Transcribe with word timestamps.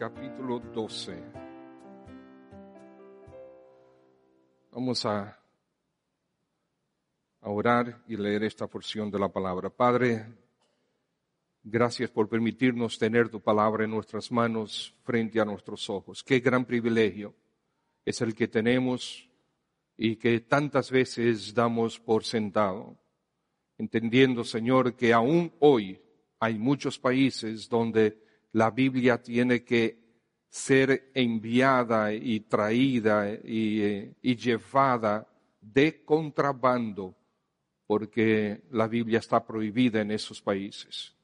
capítulo 0.00 0.60
12. 0.60 1.12
Vamos 4.72 5.04
a, 5.04 5.38
orar 7.42 8.02
y 8.08 8.16
leer 8.16 8.44
esta 8.44 8.66
porción 8.66 9.10
de 9.10 9.18
la 9.18 9.28
palabra. 9.28 9.68
Padre, 9.68 10.24
gracias 11.62 12.08
por 12.08 12.30
permitirnos 12.30 12.98
tener 12.98 13.28
tu 13.28 13.42
palabra 13.42 13.84
en 13.84 13.90
nuestras 13.90 14.32
manos 14.32 14.94
frente 15.02 15.38
a 15.38 15.44
nuestros 15.44 15.90
ojos. 15.90 16.24
Qué 16.24 16.40
gran 16.40 16.64
privilegio 16.64 17.34
es 18.02 18.22
el 18.22 18.34
que 18.34 18.48
tenemos 18.48 19.28
y 19.98 20.16
que 20.16 20.40
tantas 20.40 20.90
veces 20.90 21.52
damos 21.52 22.00
por 22.00 22.24
sentado, 22.24 22.96
entendiendo, 23.76 24.44
Señor, 24.44 24.96
que 24.96 25.12
aún 25.12 25.52
hoy 25.58 26.00
hay 26.38 26.58
muchos 26.58 26.98
países 26.98 27.68
donde 27.68 28.29
la 28.52 28.70
Biblia 28.70 29.22
tiene 29.22 29.64
que 29.64 30.00
ser 30.48 31.12
enviada 31.14 32.12
y 32.12 32.40
traída 32.40 33.32
y, 33.32 34.36
llevada 34.36 35.26
de 35.60 36.04
contrabando, 36.04 37.14
porque 37.86 38.62
la 38.70 38.88
Biblia 38.88 39.20
está 39.20 39.44
prohibida 39.46 40.00
en 40.00 40.10
esos 40.10 40.42
países. 40.42 41.14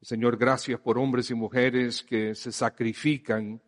Señor, 0.00 0.36
gracias 0.36 0.80
por 0.80 0.98
hombres 0.98 1.30
y 1.30 1.34
mujeres 1.34 2.02
que 2.02 2.34
se 2.34 2.50
sacrifican 2.50 3.60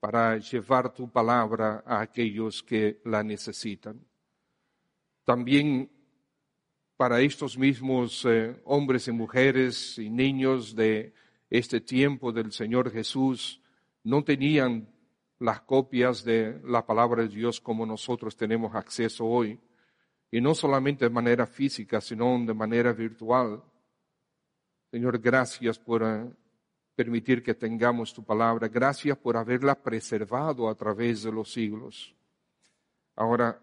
para 0.00 0.36
llevar 0.38 0.92
tu 0.92 1.10
palabra 1.10 1.82
a 1.86 2.00
aquellos 2.00 2.62
que 2.62 3.00
la 3.04 3.22
necesitan. 3.22 4.00
También 5.24 5.90
para 6.96 7.20
estos 7.20 7.56
mismos 7.56 8.24
eh, 8.24 8.60
hombres 8.64 9.06
y 9.08 9.12
mujeres 9.12 9.98
y 9.98 10.10
niños 10.10 10.74
de 10.74 11.14
este 11.50 11.80
tiempo 11.80 12.32
del 12.32 12.52
Señor 12.52 12.90
Jesús 12.90 13.60
no 14.04 14.22
tenían 14.22 14.88
las 15.38 15.60
copias 15.60 16.24
de 16.24 16.60
la 16.64 16.84
palabra 16.84 17.22
de 17.22 17.28
Dios 17.28 17.60
como 17.60 17.86
nosotros 17.86 18.36
tenemos 18.36 18.74
acceso 18.74 19.24
hoy. 19.24 19.58
Y 20.30 20.40
no 20.40 20.54
solamente 20.54 21.06
de 21.06 21.10
manera 21.10 21.46
física, 21.46 22.00
sino 22.00 22.38
de 22.44 22.52
manera 22.52 22.92
virtual. 22.92 23.62
Señor, 24.90 25.18
gracias 25.18 25.78
por 25.78 26.02
eh, 26.02 26.30
permitir 26.94 27.42
que 27.42 27.54
tengamos 27.54 28.12
tu 28.12 28.22
palabra. 28.24 28.68
Gracias 28.68 29.16
por 29.16 29.36
haberla 29.36 29.74
preservado 29.74 30.68
a 30.68 30.74
través 30.74 31.22
de 31.22 31.32
los 31.32 31.50
siglos. 31.52 32.14
Ahora, 33.16 33.58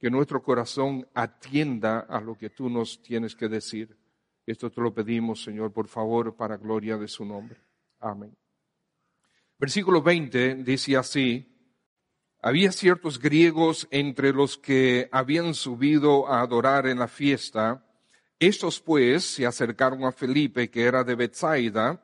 que 0.00 0.10
nuestro 0.10 0.42
corazón 0.42 1.06
atienda 1.14 2.00
a 2.00 2.20
lo 2.20 2.36
que 2.36 2.50
tú 2.50 2.70
nos 2.70 3.02
tienes 3.02 3.36
que 3.36 3.48
decir. 3.48 3.99
Esto 4.46 4.70
te 4.70 4.80
lo 4.80 4.92
pedimos, 4.92 5.42
Señor, 5.42 5.72
por 5.72 5.88
favor, 5.88 6.34
para 6.36 6.56
gloria 6.56 6.96
de 6.96 7.08
su 7.08 7.24
nombre. 7.24 7.58
Amén. 8.00 8.36
Versículo 9.58 10.00
20 10.02 10.56
dice 10.56 10.96
así, 10.96 11.46
había 12.42 12.72
ciertos 12.72 13.18
griegos 13.18 13.86
entre 13.90 14.32
los 14.32 14.56
que 14.56 15.10
habían 15.12 15.52
subido 15.52 16.26
a 16.26 16.40
adorar 16.40 16.86
en 16.86 16.98
la 16.98 17.08
fiesta. 17.08 17.84
Estos 18.38 18.80
pues 18.80 19.24
se 19.24 19.44
acercaron 19.44 20.04
a 20.04 20.12
Felipe, 20.12 20.70
que 20.70 20.84
era 20.84 21.04
de 21.04 21.14
Bethsaida, 21.14 22.02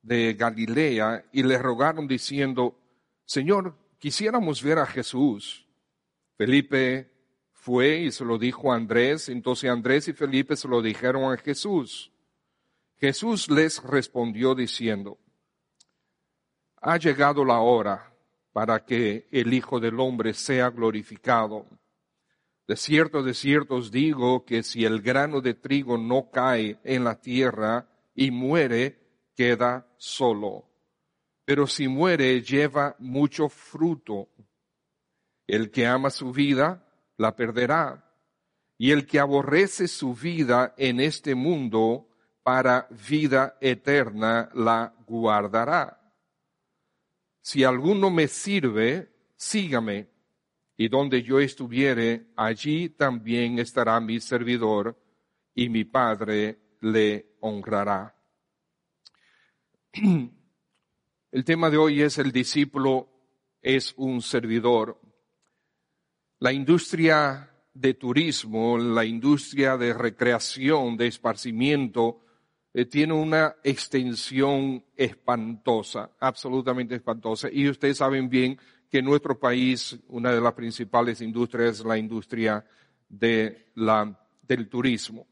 de 0.00 0.34
Galilea, 0.34 1.24
y 1.32 1.42
le 1.42 1.58
rogaron 1.58 2.06
diciendo, 2.06 2.78
Señor, 3.24 3.76
quisiéramos 3.98 4.62
ver 4.62 4.78
a 4.78 4.86
Jesús. 4.86 5.66
Felipe 6.36 7.17
fue 7.68 7.98
y 7.98 8.12
se 8.12 8.24
lo 8.24 8.38
dijo 8.38 8.72
a 8.72 8.76
Andrés, 8.76 9.28
entonces 9.28 9.68
Andrés 9.68 10.08
y 10.08 10.14
Felipe 10.14 10.56
se 10.56 10.66
lo 10.66 10.80
dijeron 10.80 11.30
a 11.30 11.36
Jesús. 11.36 12.10
Jesús 12.96 13.50
les 13.50 13.82
respondió 13.82 14.54
diciendo, 14.54 15.18
ha 16.80 16.96
llegado 16.96 17.44
la 17.44 17.58
hora 17.58 18.10
para 18.54 18.82
que 18.86 19.28
el 19.30 19.52
Hijo 19.52 19.80
del 19.80 20.00
Hombre 20.00 20.32
sea 20.32 20.70
glorificado. 20.70 21.66
De 22.66 22.74
cierto, 22.74 23.22
de 23.22 23.34
cierto 23.34 23.74
os 23.74 23.90
digo 23.90 24.46
que 24.46 24.62
si 24.62 24.86
el 24.86 25.02
grano 25.02 25.42
de 25.42 25.52
trigo 25.52 25.98
no 25.98 26.30
cae 26.30 26.78
en 26.84 27.04
la 27.04 27.20
tierra 27.20 27.86
y 28.14 28.30
muere, 28.30 28.98
queda 29.36 29.86
solo. 29.98 30.64
Pero 31.44 31.66
si 31.66 31.86
muere, 31.86 32.40
lleva 32.40 32.96
mucho 32.98 33.50
fruto. 33.50 34.30
El 35.46 35.70
que 35.70 35.86
ama 35.86 36.08
su 36.08 36.32
vida, 36.32 36.87
la 37.18 37.36
perderá. 37.36 38.04
Y 38.78 38.92
el 38.92 39.06
que 39.06 39.20
aborrece 39.20 39.86
su 39.88 40.14
vida 40.14 40.74
en 40.78 41.00
este 41.00 41.34
mundo 41.34 42.08
para 42.42 42.88
vida 43.08 43.58
eterna 43.60 44.48
la 44.54 44.94
guardará. 45.06 46.00
Si 47.42 47.64
alguno 47.64 48.10
me 48.10 48.28
sirve, 48.28 49.12
sígame, 49.36 50.08
y 50.76 50.88
donde 50.88 51.22
yo 51.22 51.40
estuviere, 51.40 52.28
allí 52.36 52.88
también 52.88 53.58
estará 53.58 54.00
mi 54.00 54.20
servidor, 54.20 54.96
y 55.54 55.68
mi 55.68 55.84
Padre 55.84 56.76
le 56.80 57.36
honrará. 57.40 58.14
El 61.30 61.44
tema 61.44 61.68
de 61.68 61.76
hoy 61.76 62.00
es 62.00 62.16
el 62.16 62.32
discípulo 62.32 63.08
es 63.60 63.92
un 63.96 64.22
servidor. 64.22 64.98
La 66.40 66.52
industria 66.52 67.50
de 67.74 67.94
turismo, 67.94 68.78
la 68.78 69.04
industria 69.04 69.76
de 69.76 69.92
recreación, 69.92 70.96
de 70.96 71.08
esparcimiento, 71.08 72.20
eh, 72.72 72.84
tiene 72.84 73.12
una 73.12 73.56
extensión 73.64 74.84
espantosa, 74.96 76.12
absolutamente 76.20 76.94
espantosa. 76.94 77.48
Y 77.50 77.68
ustedes 77.68 77.96
saben 77.96 78.28
bien 78.28 78.56
que 78.88 78.98
en 78.98 79.04
nuestro 79.04 79.38
país 79.38 79.98
una 80.06 80.32
de 80.32 80.40
las 80.40 80.52
principales 80.52 81.20
industrias 81.20 81.80
es 81.80 81.84
la 81.84 81.98
industria 81.98 82.64
de 83.08 83.70
la, 83.74 84.16
del 84.42 84.68
turismo. 84.68 85.26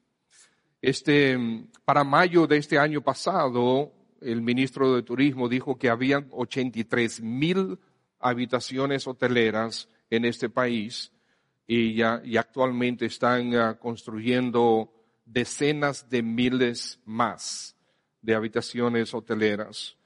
Este, 0.83 1.39
para 1.85 2.03
mayo 2.03 2.49
de 2.49 2.57
este 2.57 2.81
año 2.81 3.01
pasado, 3.01 3.93
el 4.21 4.43
ministro 4.43 4.95
de 4.95 5.03
Turismo 5.03 5.49
dijo 5.49 5.79
que 5.79 5.89
habían 5.89 6.27
83 6.33 7.23
mil 7.23 7.79
habitaciones 8.19 9.07
hoteleras 9.07 9.89
en 10.11 10.25
este 10.25 10.49
país 10.49 11.13
y, 11.67 11.95
ya, 11.95 12.21
y 12.25 12.37
actualmente 12.37 13.07
están 13.07 13.55
ah, 13.55 13.79
construyendo 13.79 14.93
decenas 15.25 16.09
de 16.09 16.23
miles 16.23 17.01
más 17.05 17.77
de 18.23 18.35
habitaciones 18.35 19.13
hoteleras. 19.15 19.97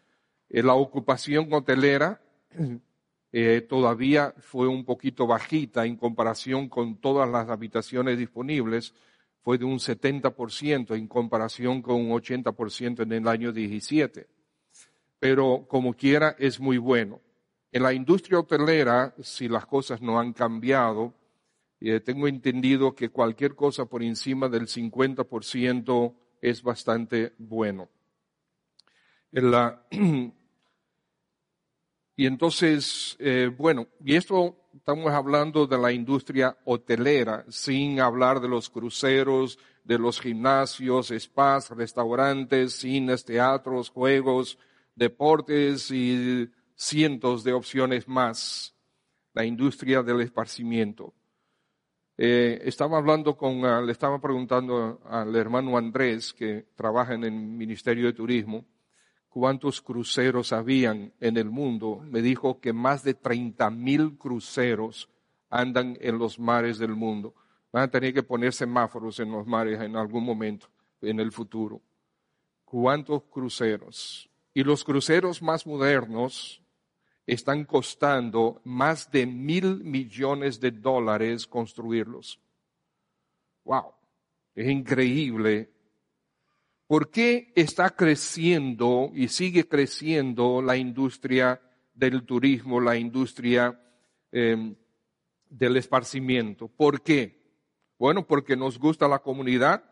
Eh, 0.49 0.63
la 0.63 0.75
ocupación 0.75 1.53
hotelera 1.53 2.21
eh, 3.33 3.67
todavía 3.69 4.35
fue 4.39 4.69
un 4.69 4.85
poquito 4.85 5.27
bajita 5.27 5.87
en 5.87 5.97
comparación 5.97 6.69
con 6.69 6.97
todas 7.01 7.29
las 7.29 7.49
habitaciones 7.49 8.19
disponibles, 8.19 8.95
fue 9.43 9.57
de 9.57 9.65
un 9.65 9.79
70% 9.79 10.97
en 10.97 11.07
comparación 11.09 11.81
con 11.81 11.97
un 11.97 12.11
80% 12.11 13.03
en 13.03 13.13
el 13.13 13.29
año 13.29 13.53
17. 13.53 14.27
Pero 15.19 15.67
como 15.69 15.95
quiera 15.95 16.37
es 16.39 16.61
muy 16.61 16.79
bueno. 16.79 17.21
En 17.73 17.83
la 17.85 17.93
industria 17.93 18.41
hotelera, 18.41 19.15
si 19.23 19.49
las 19.49 19.65
cosas 19.65 20.03
no 20.03 20.19
han 20.19 20.33
cambiado, 20.33 21.15
eh, 21.81 22.01
tengo 22.01 22.27
entendido 22.27 22.95
que 22.95 23.11
cualquier 23.11 23.55
cosa 23.55 23.87
por 23.87 24.03
encima 24.03 24.49
del 24.49 24.67
50% 24.67 26.15
es 26.43 26.63
bastante 26.63 27.33
bueno. 27.39 27.89
y 32.17 32.27
entonces, 32.27 33.17
eh, 33.21 33.51
bueno, 33.57 33.87
y 34.05 34.17
esto 34.17 34.57
estamos 34.75 35.13
hablando 35.13 35.67
de 35.69 35.79
la 35.79 35.93
industria 35.93 36.57
hotelera, 36.65 37.45
sin 37.49 38.01
hablar 38.01 38.41
de 38.41 38.49
los 38.49 38.69
cruceros, 38.69 39.61
de 39.85 39.99
los 39.99 40.21
gimnasios, 40.21 41.13
spas, 41.17 41.71
restaurantes, 41.71 42.75
cines, 42.75 43.25
teatros, 43.25 43.91
juegos, 43.91 44.59
deportes 44.97 45.91
y 45.93 46.51
cientos 46.81 47.45
de 47.45 47.53
opciones 47.53 48.09
más, 48.09 48.75
la 49.35 49.45
industria 49.45 50.03
del 50.03 50.23
esparcimiento. 50.23 51.13
Eh, 52.17 52.63
estaba 52.65 52.97
hablando 52.97 53.37
con, 53.37 53.67
ah, 53.67 53.83
le 53.83 53.93
estaba 53.93 54.19
preguntando 54.19 54.99
al 55.05 55.37
hermano 55.37 55.77
Andrés, 55.77 56.33
que 56.33 56.69
trabaja 56.75 57.13
en 57.13 57.25
el 57.25 57.33
Ministerio 57.33 58.07
de 58.07 58.15
Turismo, 58.15 58.65
cuántos 59.29 59.83
cruceros 59.83 60.55
habían 60.55 61.13
en 61.21 61.37
el 61.37 61.51
mundo. 61.51 62.01
Me 62.03 62.23
dijo 62.23 62.61
que 62.61 62.73
más 62.73 63.03
de 63.03 63.13
30 63.13 63.69
mil 63.71 64.17
cruceros 64.17 65.11
andan 65.51 65.99
en 66.01 66.19
los 66.19 66.39
mares 66.39 66.79
del 66.79 66.95
mundo. 66.97 67.35
Van 67.73 67.83
a 67.83 67.91
tener 67.91 68.15
que 68.15 68.23
poner 68.23 68.55
semáforos 68.55 69.21
en 69.21 69.31
los 69.31 69.47
mares 69.47 69.79
en 69.83 69.97
algún 69.97 70.25
momento, 70.25 70.69
en 71.03 71.21
el 71.21 71.31
futuro. 71.31 71.83
¿Cuántos 72.65 73.25
cruceros? 73.25 74.31
Y 74.55 74.65
los 74.65 74.83
cruceros 74.83 75.43
más 75.43 75.67
modernos 75.67 76.61
están 77.27 77.65
costando 77.65 78.61
más 78.65 79.11
de 79.11 79.27
mil 79.27 79.85
millones 79.85 80.61
de 80.61 80.71
dólares 80.71 81.47
construirlos. 81.47 82.41
Wow, 83.65 83.95
es 84.55 84.69
increíble 84.69 85.71
¿Por 86.91 87.09
qué 87.13 87.53
está 87.55 87.91
creciendo 87.91 89.13
y 89.15 89.29
sigue 89.29 89.69
creciendo 89.69 90.61
la 90.61 90.77
industria 90.77 91.63
del 91.95 92.25
turismo, 92.25 92.81
la 92.81 92.97
industria 92.97 93.81
em, 94.33 94.75
del 95.49 95.77
esparcimiento? 95.77 96.67
¿Por 96.67 97.01
qué? 97.01 97.55
Bueno, 97.97 98.27
porque 98.27 98.57
nos 98.57 98.77
gusta 98.77 99.07
la 99.07 99.21
comunidad 99.21 99.85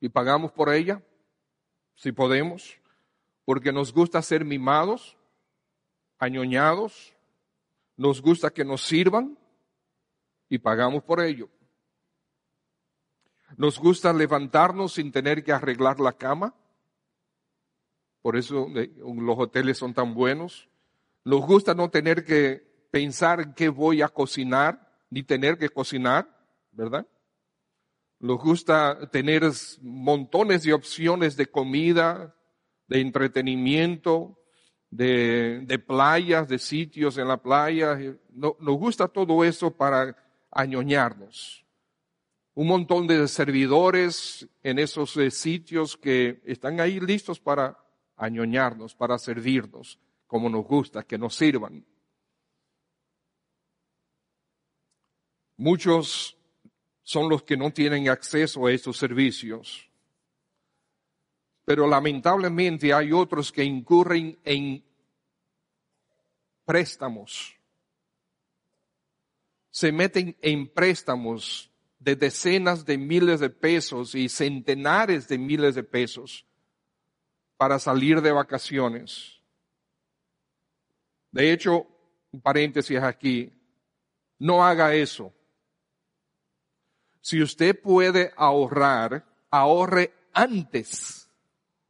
y 0.00 0.08
pagamos 0.08 0.50
por 0.50 0.74
ella, 0.74 1.04
si 1.94 2.10
podemos, 2.10 2.76
porque 3.44 3.70
nos 3.70 3.92
gusta 3.92 4.20
ser 4.22 4.44
mimados, 4.44 5.16
añoñados, 6.20 7.16
nos 7.96 8.22
gusta 8.22 8.50
que 8.50 8.64
nos 8.64 8.82
sirvan 8.82 9.36
y 10.48 10.58
pagamos 10.58 11.02
por 11.02 11.20
ello. 11.20 11.48
Nos 13.56 13.78
gusta 13.78 14.12
levantarnos 14.12 14.92
sin 14.92 15.10
tener 15.10 15.42
que 15.42 15.52
arreglar 15.52 15.98
la 15.98 16.12
cama. 16.12 16.54
Por 18.22 18.36
eso 18.36 18.68
los 18.68 19.38
hoteles 19.38 19.78
son 19.78 19.94
tan 19.94 20.14
buenos. 20.14 20.68
Nos 21.24 21.40
gusta 21.40 21.74
no 21.74 21.90
tener 21.90 22.24
que 22.24 22.88
pensar 22.90 23.54
qué 23.54 23.68
voy 23.68 24.02
a 24.02 24.08
cocinar, 24.08 24.88
ni 25.10 25.22
tener 25.22 25.58
que 25.58 25.68
cocinar, 25.70 26.28
¿verdad? 26.70 27.06
Nos 28.18 28.38
gusta 28.38 29.10
tener 29.10 29.42
montones 29.80 30.62
de 30.62 30.74
opciones 30.74 31.36
de 31.36 31.46
comida, 31.46 32.36
de 32.86 33.00
entretenimiento, 33.00 34.39
de, 34.90 35.82
playas, 35.86 36.48
de 36.48 36.58
sitios 36.58 37.16
en 37.18 37.28
la 37.28 37.36
playa. 37.36 37.98
nos 38.32 38.76
gusta 38.78 39.08
todo 39.08 39.44
eso 39.44 39.70
para 39.70 40.16
añoñarnos 40.50 41.64
un 42.54 42.66
montón 42.66 43.06
de 43.06 43.26
servidores 43.28 44.48
en 44.62 44.78
esos 44.78 45.16
eh, 45.16 45.30
sitios 45.30 45.96
que 45.96 46.42
están 46.44 46.80
ahí 46.80 47.00
listos 47.00 47.40
para 47.40 47.78
añoñarnos, 48.16 48.94
para 48.94 49.18
servirnos 49.18 49.98
como 50.26 50.48
nos 50.48 50.64
gusta, 50.64 51.02
que 51.02 51.18
nos 51.18 51.34
sirvan. 51.34 51.84
Muchos 55.56 56.36
son 57.02 57.28
los 57.28 57.42
que 57.42 57.56
no 57.56 57.72
tienen 57.72 58.08
acceso 58.08 58.66
a 58.66 58.72
estos 58.72 58.96
servicios, 58.96 59.89
pero 61.70 61.86
lamentablemente 61.86 62.92
hay 62.92 63.12
otros 63.12 63.52
que 63.52 63.62
incurren 63.62 64.36
en 64.42 64.84
préstamos, 66.64 67.56
se 69.70 69.92
meten 69.92 70.36
en 70.42 70.66
préstamos 70.66 71.70
de 72.00 72.16
decenas 72.16 72.84
de 72.84 72.98
miles 72.98 73.38
de 73.38 73.50
pesos 73.50 74.16
y 74.16 74.28
centenares 74.28 75.28
de 75.28 75.38
miles 75.38 75.76
de 75.76 75.84
pesos 75.84 76.44
para 77.56 77.78
salir 77.78 78.20
de 78.20 78.32
vacaciones. 78.32 79.40
De 81.30 81.52
hecho, 81.52 81.86
un 82.32 82.40
paréntesis 82.40 82.98
aquí, 82.98 83.52
no 84.40 84.64
haga 84.64 84.92
eso. 84.96 85.32
Si 87.20 87.40
usted 87.40 87.80
puede 87.80 88.32
ahorrar, 88.36 89.24
ahorre 89.52 90.12
antes 90.32 91.19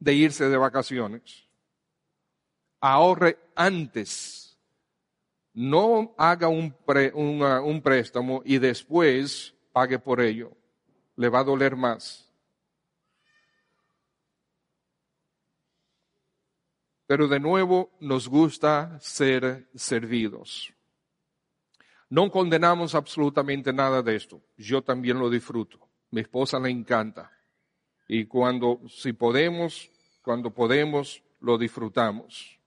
de 0.01 0.13
irse 0.15 0.49
de 0.49 0.57
vacaciones. 0.57 1.47
Ahorre 2.81 3.37
antes. 3.55 4.57
No 5.53 6.15
haga 6.17 6.47
un, 6.47 6.75
un 6.83 7.81
préstamo 7.81 8.41
y 8.43 8.57
después 8.57 9.53
pague 9.71 9.99
por 9.99 10.19
ello. 10.19 10.51
Le 11.15 11.29
va 11.29 11.39
a 11.39 11.43
doler 11.43 11.75
más. 11.75 12.27
Pero 17.05 17.27
de 17.27 17.39
nuevo 17.39 17.91
nos 17.99 18.27
gusta 18.27 18.97
ser 18.99 19.69
servidos. 19.75 20.73
No 22.09 22.31
condenamos 22.31 22.95
absolutamente 22.95 23.71
nada 23.71 24.01
de 24.01 24.15
esto. 24.15 24.41
Yo 24.57 24.81
también 24.81 25.19
lo 25.19 25.29
disfruto. 25.29 25.77
Mi 26.09 26.21
esposa 26.21 26.59
le 26.59 26.69
encanta. 26.69 27.31
Y 28.13 28.25
cuando, 28.25 28.81
si 28.89 29.13
podemos, 29.13 29.89
cuando 30.21 30.53
podemos, 30.53 31.23
lo 31.39 31.57
disfrutamos. 31.57 32.59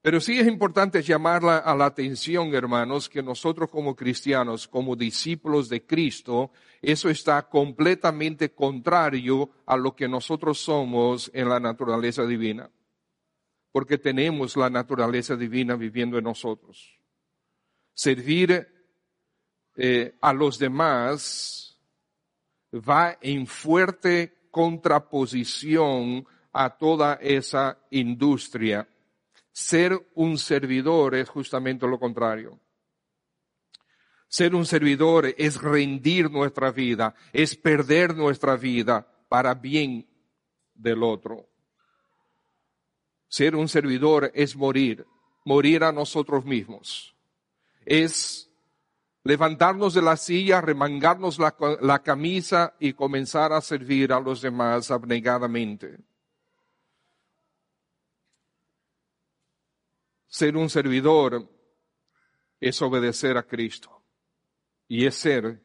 Pero 0.00 0.20
sí 0.20 0.40
es 0.40 0.48
importante 0.48 1.02
llamar 1.02 1.44
a 1.44 1.72
la 1.76 1.86
atención, 1.86 2.52
hermanos, 2.52 3.08
que 3.08 3.22
nosotros 3.22 3.70
como 3.70 3.94
cristianos, 3.94 4.66
como 4.66 4.96
discípulos 4.96 5.68
de 5.68 5.86
Cristo, 5.86 6.50
eso 6.80 7.10
está 7.10 7.48
completamente 7.48 8.52
contrario 8.52 9.50
a 9.66 9.76
lo 9.76 9.94
que 9.94 10.08
nosotros 10.08 10.58
somos 10.58 11.30
en 11.32 11.48
la 11.48 11.60
naturaleza 11.60 12.26
divina. 12.26 12.68
Porque 13.70 13.98
tenemos 13.98 14.56
la 14.56 14.68
naturaleza 14.68 15.36
divina 15.36 15.76
viviendo 15.76 16.18
en 16.18 16.24
nosotros. 16.24 16.98
Servir 17.94 18.66
eh, 19.76 20.16
a 20.20 20.32
los 20.32 20.58
demás 20.58 21.71
va 22.72 23.18
en 23.20 23.46
fuerte 23.46 24.46
contraposición 24.50 26.26
a 26.52 26.76
toda 26.76 27.14
esa 27.14 27.78
industria 27.90 28.86
ser 29.52 30.10
un 30.14 30.38
servidor 30.38 31.14
es 31.14 31.28
justamente 31.28 31.86
lo 31.86 31.98
contrario. 31.98 32.58
Ser 34.26 34.54
un 34.54 34.64
servidor 34.64 35.34
es 35.36 35.60
rendir 35.60 36.30
nuestra 36.30 36.72
vida, 36.72 37.14
es 37.34 37.54
perder 37.54 38.16
nuestra 38.16 38.56
vida 38.56 39.06
para 39.28 39.54
bien 39.54 40.08
del 40.74 41.02
otro. 41.02 41.50
Ser 43.28 43.54
un 43.54 43.68
servidor 43.68 44.32
es 44.34 44.56
morir, 44.56 45.06
morir 45.44 45.84
a 45.84 45.92
nosotros 45.92 46.46
mismos. 46.46 47.14
Es 47.84 48.50
levantarnos 49.24 49.94
de 49.94 50.02
la 50.02 50.16
silla, 50.16 50.60
remangarnos 50.60 51.38
la, 51.38 52.02
camisa 52.02 52.74
y 52.80 52.92
comenzar 52.92 53.52
a 53.52 53.60
servir 53.60 54.12
a 54.12 54.20
los 54.20 54.42
demás 54.42 54.90
abnegadamente. 54.90 55.98
Ser 60.26 60.56
un 60.56 60.70
servidor 60.70 61.48
es 62.58 62.80
obedecer 62.82 63.36
a 63.36 63.42
Cristo 63.42 64.02
y 64.88 65.06
es 65.06 65.14
ser 65.14 65.62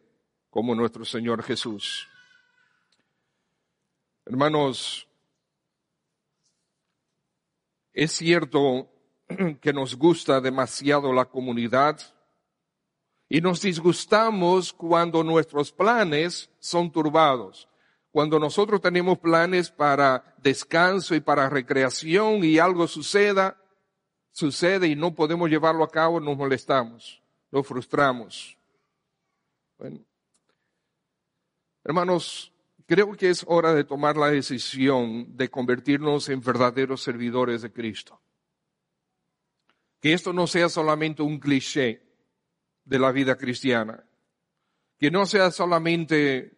como 0.49 0.75
nuestro 0.75 1.05
Señor 1.05 1.41
Jesús. 1.41 2.07
Hermanos, 4.25 5.07
es 7.93 8.11
cierto 8.11 8.91
que 9.61 9.73
nos 9.73 9.95
gusta 9.95 10.41
demasiado 10.41 11.13
la 11.13 11.25
comunidad 11.25 12.16
y 13.29 13.41
nos 13.41 13.61
disgustamos 13.61 14.71
cuando 14.71 15.23
nuestros 15.23 15.71
planes 15.71 16.49
son 16.59 16.91
turbados. 16.91 17.67
Cuando 18.11 18.39
nosotros 18.39 18.81
tenemos 18.81 19.19
planes 19.19 19.69
para 19.69 20.35
descanso 20.37 21.13
y 21.13 21.19
para 21.19 21.49
recreación 21.49 22.43
y 22.43 22.57
algo 22.57 22.87
suceda, 22.87 23.61
sucede 24.31 24.87
y 24.87 24.95
no 24.95 25.13
podemos 25.13 25.49
llevarlo 25.49 25.83
a 25.83 25.91
cabo, 25.91 26.19
nos 26.19 26.37
molestamos, 26.37 27.21
nos 27.51 27.67
frustramos. 27.67 28.57
Bueno, 29.77 29.99
hermanos, 31.83 32.51
creo 32.85 33.15
que 33.15 33.29
es 33.29 33.43
hora 33.47 33.73
de 33.73 33.83
tomar 33.83 34.15
la 34.15 34.31
decisión 34.31 35.35
de 35.35 35.49
convertirnos 35.49 36.29
en 36.29 36.41
verdaderos 36.41 37.03
servidores 37.03 37.61
de 37.61 37.71
Cristo. 37.71 38.19
Que 39.99 40.13
esto 40.13 40.31
no 40.31 40.47
sea 40.47 40.69
solamente 40.69 41.21
un 41.21 41.39
cliché 41.39 42.06
de 42.87 42.99
la 42.99 43.11
vida 43.11 43.35
cristiana. 43.35 44.03
Que 44.97 45.11
no 45.11 45.25
sea 45.25 45.51
solamente 45.51 46.57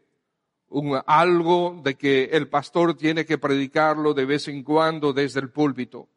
un, 0.69 1.01
algo 1.05 1.81
de 1.83 1.95
que 1.95 2.25
el 2.25 2.47
pastor 2.47 2.95
tiene 2.95 3.25
que 3.25 3.37
predicarlo 3.37 4.13
de 4.13 4.25
vez 4.25 4.47
en 4.47 4.63
cuando 4.63 5.11
desde 5.13 5.39
el 5.39 5.49
púlpito 5.49 6.07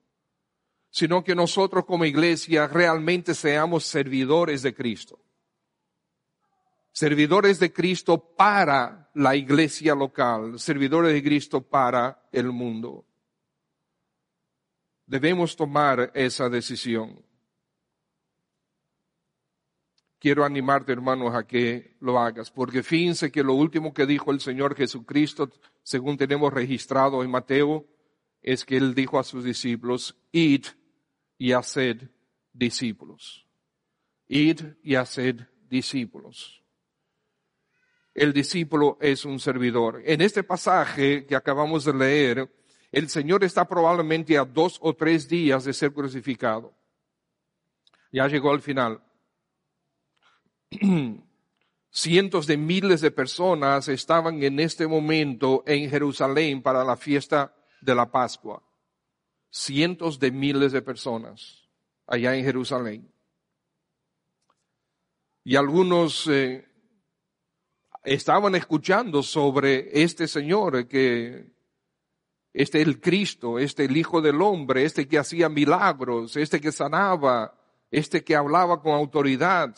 sino 0.92 1.24
que 1.24 1.34
nosotros 1.34 1.86
como 1.86 2.04
iglesia 2.04 2.66
realmente 2.66 3.34
seamos 3.34 3.86
servidores 3.86 4.60
de 4.60 4.74
Cristo. 4.74 5.18
Servidores 6.92 7.58
de 7.58 7.72
Cristo 7.72 8.18
para 8.36 9.10
la 9.14 9.34
iglesia 9.34 9.94
local, 9.94 10.60
servidores 10.60 11.14
de 11.14 11.22
Cristo 11.22 11.62
para 11.62 12.28
el 12.30 12.52
mundo. 12.52 13.06
Debemos 15.06 15.56
tomar 15.56 16.12
esa 16.14 16.50
decisión. 16.50 17.24
Quiero 20.22 20.44
animarte, 20.44 20.92
hermanos, 20.92 21.34
a 21.34 21.44
que 21.48 21.96
lo 21.98 22.16
hagas, 22.16 22.48
porque 22.48 22.84
fíjense 22.84 23.32
que 23.32 23.42
lo 23.42 23.54
último 23.54 23.92
que 23.92 24.06
dijo 24.06 24.30
el 24.30 24.38
Señor 24.38 24.76
Jesucristo, 24.76 25.50
según 25.82 26.16
tenemos 26.16 26.52
registrado 26.52 27.24
en 27.24 27.30
Mateo, 27.32 27.88
es 28.40 28.64
que 28.64 28.76
Él 28.76 28.94
dijo 28.94 29.18
a 29.18 29.24
sus 29.24 29.42
discípulos, 29.42 30.16
id 30.30 30.66
y 31.38 31.50
haced 31.50 32.08
discípulos. 32.52 33.48
Id 34.28 34.60
y 34.84 34.94
haced 34.94 35.40
discípulos. 35.68 36.62
el 38.14 38.32
discípulo 38.32 38.98
es 39.00 39.24
un 39.24 39.40
servidor. 39.40 40.02
En 40.04 40.20
este 40.20 40.44
pasaje 40.44 41.26
que 41.26 41.34
acabamos 41.34 41.84
de 41.84 41.94
leer, 41.94 42.48
el 42.92 43.08
Señor 43.08 43.42
está 43.42 43.66
probablemente 43.66 44.38
a 44.38 44.44
dos 44.44 44.78
o 44.82 44.94
tres 44.94 45.28
días 45.28 45.64
de 45.64 45.72
ser 45.72 45.92
crucificado. 45.92 46.78
Ya 48.12 48.28
llegó 48.28 48.52
al 48.52 48.60
final. 48.62 49.02
Cientos 51.90 52.46
de 52.46 52.56
miles 52.56 53.00
de 53.02 53.10
personas 53.10 53.88
estaban 53.88 54.42
en 54.42 54.60
este 54.60 54.86
momento 54.86 55.62
en 55.66 55.90
Jerusalén 55.90 56.62
para 56.62 56.84
la 56.84 56.96
fiesta 56.96 57.54
de 57.82 57.94
la 57.94 58.10
Pascua. 58.10 58.62
Cientos 59.50 60.18
de 60.18 60.30
miles 60.30 60.72
de 60.72 60.80
personas 60.80 61.68
allá 62.06 62.34
en 62.34 62.44
Jerusalén. 62.44 63.12
Y 65.44 65.56
algunos 65.56 66.26
eh, 66.28 66.66
estaban 68.04 68.54
escuchando 68.54 69.22
sobre 69.22 70.02
este 70.02 70.28
Señor 70.28 70.88
que 70.88 71.52
este 72.52 72.80
el 72.80 73.00
Cristo, 73.00 73.58
este 73.58 73.84
el 73.84 73.96
Hijo 73.96 74.20
del 74.20 74.40
Hombre, 74.40 74.84
este 74.84 75.08
que 75.08 75.18
hacía 75.18 75.48
milagros, 75.48 76.36
este 76.36 76.60
que 76.60 76.70
sanaba, 76.70 77.58
este 77.90 78.22
que 78.22 78.36
hablaba 78.36 78.80
con 78.80 78.92
autoridad. 78.92 79.76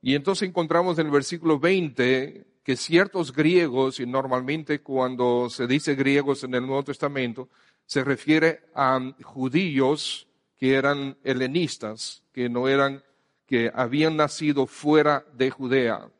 Y 0.00 0.14
entonces 0.14 0.48
encontramos 0.48 0.98
en 0.98 1.06
el 1.06 1.12
versículo 1.12 1.58
20 1.58 2.46
que 2.62 2.76
ciertos 2.76 3.32
griegos, 3.32 3.98
y 3.98 4.06
normalmente 4.06 4.80
cuando 4.82 5.48
se 5.48 5.66
dice 5.66 5.94
griegos 5.94 6.44
en 6.44 6.54
el 6.54 6.66
Nuevo 6.66 6.84
Testamento, 6.84 7.48
se 7.86 8.04
refiere 8.04 8.60
a 8.74 9.00
judíos 9.22 10.28
que 10.58 10.74
eran 10.74 11.16
helenistas, 11.24 12.22
que 12.32 12.48
no 12.48 12.68
eran, 12.68 13.02
que 13.46 13.70
habían 13.74 14.16
nacido 14.16 14.66
fuera 14.66 15.24
de 15.32 15.50
Judea, 15.50 16.10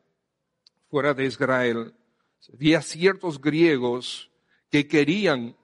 fuera 0.88 1.12
de 1.12 1.26
Israel. 1.26 1.94
Había 2.54 2.80
ciertos 2.80 3.40
griegos 3.40 4.30
que 4.70 4.86
querían 4.86 5.54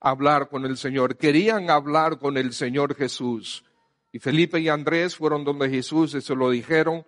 hablar 0.00 0.50
con 0.50 0.66
el 0.66 0.76
Señor, 0.76 1.16
querían 1.16 1.70
hablar 1.70 2.18
con 2.18 2.36
el 2.36 2.52
Señor 2.52 2.94
Jesús. 2.94 3.64
Y 4.12 4.18
Felipe 4.18 4.60
y 4.60 4.68
Andrés 4.68 5.16
fueron 5.16 5.44
donde 5.44 5.70
Jesús 5.70 6.14
y 6.14 6.20
se 6.20 6.34
lo 6.34 6.50
dijeron. 6.50 7.06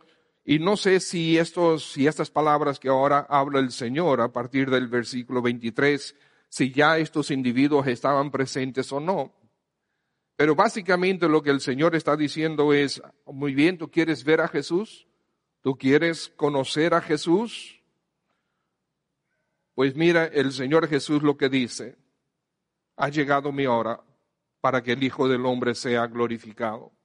Y 0.50 0.60
no 0.60 0.78
sé 0.78 1.00
si 1.00 1.36
estos, 1.36 1.92
si 1.92 2.06
estas 2.06 2.30
palabras 2.30 2.80
que 2.80 2.88
ahora 2.88 3.26
habla 3.28 3.60
el 3.60 3.70
Señor 3.70 4.22
a 4.22 4.32
partir 4.32 4.70
del 4.70 4.88
versículo 4.88 5.42
23, 5.42 6.16
si 6.48 6.72
ya 6.72 6.96
estos 6.96 7.30
individuos 7.30 7.86
estaban 7.86 8.30
presentes 8.30 8.90
o 8.90 8.98
no. 8.98 9.34
Pero 10.36 10.54
básicamente 10.54 11.28
lo 11.28 11.42
que 11.42 11.50
el 11.50 11.60
Señor 11.60 11.94
está 11.94 12.16
diciendo 12.16 12.72
es, 12.72 13.02
muy 13.26 13.54
bien, 13.54 13.76
¿tú 13.76 13.90
quieres 13.90 14.24
ver 14.24 14.40
a 14.40 14.48
Jesús? 14.48 15.06
¿Tú 15.60 15.76
quieres 15.76 16.30
conocer 16.30 16.94
a 16.94 17.02
Jesús? 17.02 17.82
Pues 19.74 19.96
mira 19.96 20.24
el 20.24 20.52
Señor 20.52 20.88
Jesús 20.88 21.22
lo 21.22 21.36
que 21.36 21.50
dice, 21.50 21.98
ha 22.96 23.10
llegado 23.10 23.52
mi 23.52 23.66
hora 23.66 24.02
para 24.62 24.82
que 24.82 24.92
el 24.92 25.04
Hijo 25.04 25.28
del 25.28 25.44
Hombre 25.44 25.74
sea 25.74 26.06
glorificado. 26.06 26.97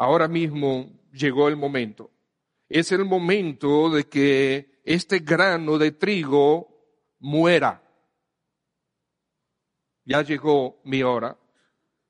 Ahora 0.00 0.28
mismo 0.28 0.90
llegó 1.12 1.46
el 1.48 1.56
momento. 1.56 2.10
Es 2.70 2.90
el 2.90 3.04
momento 3.04 3.90
de 3.90 4.04
que 4.04 4.80
este 4.82 5.18
grano 5.18 5.76
de 5.76 5.92
trigo 5.92 6.68
muera. 7.18 7.86
Ya 10.06 10.22
llegó 10.22 10.80
mi 10.84 11.02
hora. 11.02 11.38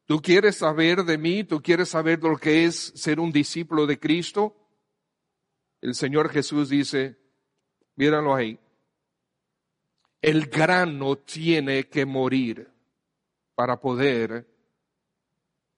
¿Tú 0.05 0.23
quieres 0.23 0.59
saber 0.59 1.03
de 1.03 1.19
mí? 1.19 1.43
¿Tú 1.43 1.61
quieres 1.61 1.89
saber 1.89 2.23
lo 2.23 2.37
que 2.37 2.65
es 2.65 2.93
ser 2.95 3.19
un 3.19 3.33
discípulo 3.33 3.89
de 3.89 3.99
Cristo? 3.99 4.55
El 5.81 5.97
Señor 5.97 6.29
Jesús 6.29 6.69
dice, 6.69 7.19
Míralo 7.97 8.37
ahí. 8.37 8.57
El 10.23 10.47
grano 10.47 11.17
tiene 11.17 11.89
que 11.89 12.07
morir 12.07 12.71
para 13.57 13.81
poder 13.81 14.47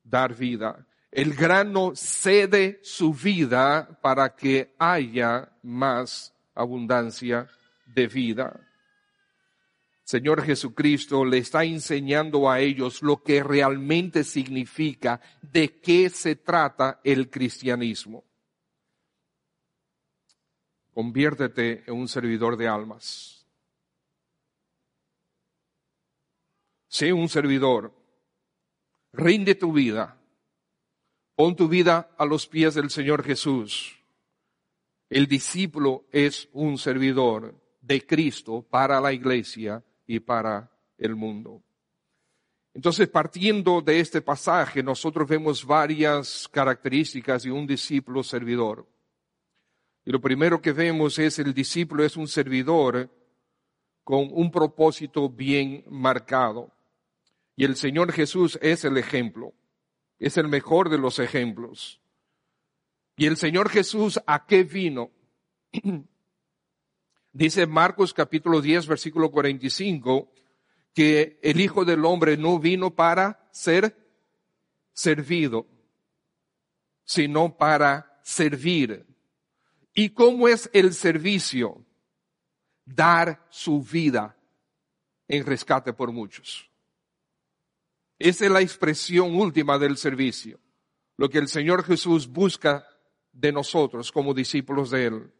dar 0.02 0.36
vida. 0.36 0.86
El 1.12 1.34
grano 1.34 1.92
cede 1.94 2.80
su 2.82 3.14
vida 3.14 4.00
para 4.02 4.34
que 4.34 4.74
haya 4.78 5.52
más 5.62 6.34
abundancia 6.54 7.48
de 7.86 8.08
vida. 8.08 8.68
Señor 10.02 10.42
Jesucristo 10.42 11.24
le 11.24 11.38
está 11.38 11.62
enseñando 11.62 12.50
a 12.50 12.58
ellos 12.58 13.02
lo 13.02 13.22
que 13.22 13.44
realmente 13.44 14.24
significa, 14.24 15.20
de 15.40 15.78
qué 15.80 16.10
se 16.10 16.34
trata 16.34 17.00
el 17.04 17.30
cristianismo 17.30 18.24
conviértete 20.92 21.84
en 21.86 21.94
un 21.94 22.08
servidor 22.08 22.56
de 22.56 22.68
almas. 22.68 23.46
Sé 26.88 27.12
un 27.12 27.28
servidor. 27.28 27.94
Rinde 29.12 29.54
tu 29.54 29.72
vida. 29.72 30.21
Pon 31.42 31.56
tu 31.56 31.66
vida 31.66 32.14
a 32.18 32.24
los 32.24 32.46
pies 32.46 32.74
del 32.74 32.88
Señor 32.88 33.24
Jesús. 33.24 33.98
El 35.10 35.26
discípulo 35.26 36.04
es 36.12 36.48
un 36.52 36.78
servidor 36.78 37.60
de 37.80 38.06
Cristo 38.06 38.62
para 38.62 39.00
la 39.00 39.12
iglesia 39.12 39.82
y 40.06 40.20
para 40.20 40.70
el 40.98 41.16
mundo. 41.16 41.60
Entonces, 42.72 43.08
partiendo 43.08 43.80
de 43.80 43.98
este 43.98 44.22
pasaje, 44.22 44.84
nosotros 44.84 45.28
vemos 45.28 45.66
varias 45.66 46.46
características 46.46 47.42
de 47.42 47.50
un 47.50 47.66
discípulo 47.66 48.22
servidor. 48.22 48.86
Y 50.04 50.12
lo 50.12 50.20
primero 50.20 50.62
que 50.62 50.70
vemos 50.70 51.18
es 51.18 51.40
el 51.40 51.52
discípulo 51.52 52.04
es 52.04 52.16
un 52.16 52.28
servidor 52.28 53.10
con 54.04 54.28
un 54.30 54.48
propósito 54.48 55.28
bien 55.28 55.82
marcado. 55.88 56.70
Y 57.56 57.64
el 57.64 57.74
Señor 57.74 58.12
Jesús 58.12 58.60
es 58.62 58.84
el 58.84 58.96
ejemplo, 58.96 59.54
es 60.26 60.36
el 60.36 60.48
mejor 60.48 60.88
de 60.88 60.98
los 60.98 61.18
ejemplos. 61.18 62.00
Y 63.16 63.26
el 63.26 63.36
Señor 63.36 63.68
Jesús, 63.68 64.20
¿a 64.26 64.46
qué 64.46 64.64
vino? 64.64 65.10
Dice 67.32 67.66
Marcos 67.66 68.12
capítulo 68.12 68.60
10, 68.60 68.86
versículo 68.86 69.30
45, 69.30 70.32
que 70.94 71.38
el 71.42 71.60
Hijo 71.60 71.84
del 71.84 72.04
Hombre 72.04 72.36
no 72.36 72.58
vino 72.58 72.94
para 72.94 73.48
ser 73.52 73.96
servido, 74.92 75.66
sino 77.04 77.56
para 77.56 78.20
servir 78.22 79.06
¿Y 79.94 80.10
cómo 80.10 80.48
es 80.48 80.70
el 80.72 80.94
servicio? 80.94 81.84
Dar 82.84 83.46
su 83.50 83.82
vida 83.82 84.36
en 85.28 85.44
rescate 85.44 85.92
por 85.92 86.12
muchos. 86.12 86.70
Esa 88.22 88.44
es 88.44 88.50
la 88.50 88.60
expresión 88.60 89.34
última 89.34 89.78
del 89.78 89.96
servicio. 89.96 90.60
Lo 91.16 91.28
que 91.28 91.38
el 91.38 91.48
Señor 91.48 91.84
Jesús 91.84 92.28
busca 92.28 92.86
de 93.32 93.52
nosotros 93.52 94.12
como 94.12 94.34
discípulos 94.34 94.90
de 94.90 95.06
Él. 95.06 95.32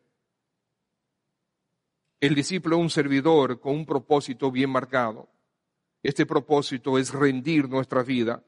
El 2.20 2.34
discípulo 2.34 2.76
es 2.76 2.82
un 2.82 2.90
servidor 2.90 3.60
con 3.60 3.74
un 3.74 3.86
propósito 3.86 4.50
bien 4.50 4.70
marcado. 4.70 5.28
Este 6.02 6.26
propósito 6.26 6.98
es 6.98 7.12
rendir 7.12 7.68
nuestra 7.68 8.02
vida 8.02 8.44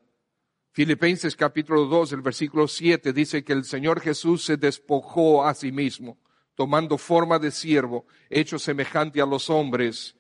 Filipenses 0.74 1.36
capítulo 1.36 1.84
2, 1.84 2.14
el 2.14 2.20
versículo 2.22 2.66
7 2.66 3.12
dice 3.12 3.44
que 3.44 3.52
el 3.52 3.64
Señor 3.64 4.00
Jesús 4.00 4.44
se 4.44 4.56
despojó 4.56 5.46
a 5.46 5.54
sí 5.54 5.70
mismo, 5.70 6.18
tomando 6.56 6.98
forma 6.98 7.38
de 7.38 7.52
siervo, 7.52 8.06
hecho 8.28 8.58
semejante 8.58 9.20
a 9.20 9.26
los 9.26 9.50
hombres, 9.50 10.16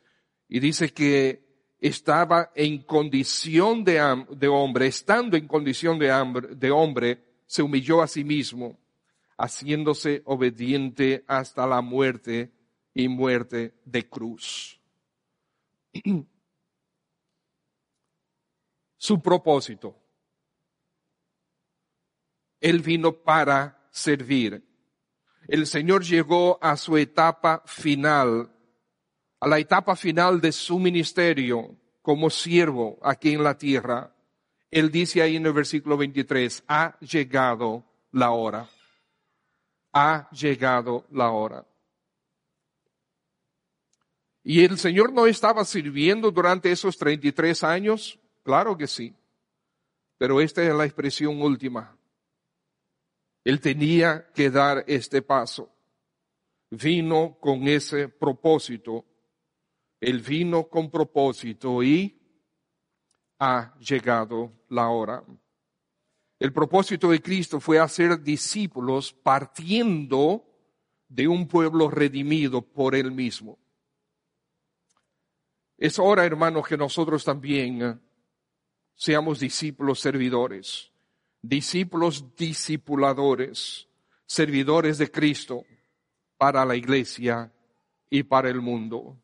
y 0.48 0.60
dice 0.60 0.94
que 0.94 1.43
estaba 1.88 2.50
en 2.54 2.82
condición 2.82 3.84
de, 3.84 4.00
hombre, 4.48 4.86
estando 4.86 5.36
en 5.36 5.46
condición 5.46 5.98
de, 5.98 6.08
de 6.56 6.70
hombre, 6.70 7.22
se 7.46 7.62
humilló 7.62 8.02
a 8.02 8.06
sí 8.06 8.24
mismo, 8.24 8.78
haciéndose 9.36 10.22
obediente 10.24 11.24
hasta 11.26 11.66
la 11.66 11.80
muerte 11.80 12.52
y 12.94 13.08
muerte 13.08 13.74
de 13.84 14.08
cruz. 14.08 14.80
Su 18.96 19.20
propósito 19.20 20.04
él 22.64 22.80
vino 22.80 23.12
para 23.12 23.86
servir. 23.90 24.66
El 25.48 25.66
Señor 25.66 26.02
llegó 26.02 26.58
a 26.62 26.78
su 26.78 26.96
etapa 26.96 27.62
final, 27.66 28.53
a 29.44 29.46
la 29.46 29.58
etapa 29.58 29.94
final 29.94 30.40
de 30.40 30.52
su 30.52 30.78
ministerio 30.78 31.76
como 32.00 32.30
siervo 32.30 32.98
aquí 33.02 33.34
en 33.34 33.44
la 33.44 33.58
tierra. 33.58 34.10
Él 34.70 34.90
dice 34.90 35.20
ahí 35.20 35.36
en 35.36 35.44
el 35.44 35.52
versículo 35.52 35.98
23, 35.98 36.64
ha 36.66 36.98
llegado 37.00 37.84
la 38.10 38.30
hora. 38.30 38.70
Ha 39.92 40.30
llegado 40.30 41.04
la 41.10 41.30
hora. 41.30 41.66
¿Y 44.42 44.64
el 44.64 44.78
Señor 44.78 45.12
no 45.12 45.26
estaba 45.26 45.62
sirviendo 45.66 46.30
durante 46.30 46.72
esos 46.72 46.96
33 46.96 47.64
años? 47.64 48.18
Claro 48.44 48.78
que 48.78 48.86
sí. 48.86 49.14
Pero 50.16 50.40
esta 50.40 50.62
es 50.62 50.74
la 50.74 50.86
expresión 50.86 51.42
última. 51.42 51.94
Él 53.44 53.60
tenía 53.60 54.26
que 54.32 54.48
dar 54.48 54.84
este 54.86 55.20
paso. 55.20 55.70
vino 56.70 57.36
con 57.38 57.68
ese 57.68 58.08
propósito. 58.08 59.04
Él 60.04 60.20
vino 60.20 60.68
con 60.68 60.90
propósito 60.90 61.82
y 61.82 62.20
ha 63.38 63.74
llegado 63.78 64.52
la 64.68 64.90
hora. 64.90 65.24
El 66.38 66.52
propósito 66.52 67.08
de 67.08 67.22
Cristo 67.22 67.58
fue 67.58 67.78
hacer 67.78 68.20
discípulos 68.22 69.14
partiendo 69.14 70.44
de 71.08 71.26
un 71.26 71.48
pueblo 71.48 71.88
redimido 71.88 72.60
por 72.60 72.94
Él 72.94 73.12
mismo. 73.12 73.58
Es 75.78 75.98
hora, 75.98 76.26
hermanos, 76.26 76.68
que 76.68 76.76
nosotros 76.76 77.24
también 77.24 77.98
seamos 78.94 79.40
discípulos 79.40 80.00
servidores, 80.00 80.92
discípulos 81.40 82.36
discipuladores, 82.36 83.88
servidores 84.26 84.98
de 84.98 85.10
Cristo 85.10 85.64
para 86.36 86.62
la 86.66 86.76
iglesia 86.76 87.50
y 88.10 88.22
para 88.22 88.50
el 88.50 88.60
mundo. 88.60 89.23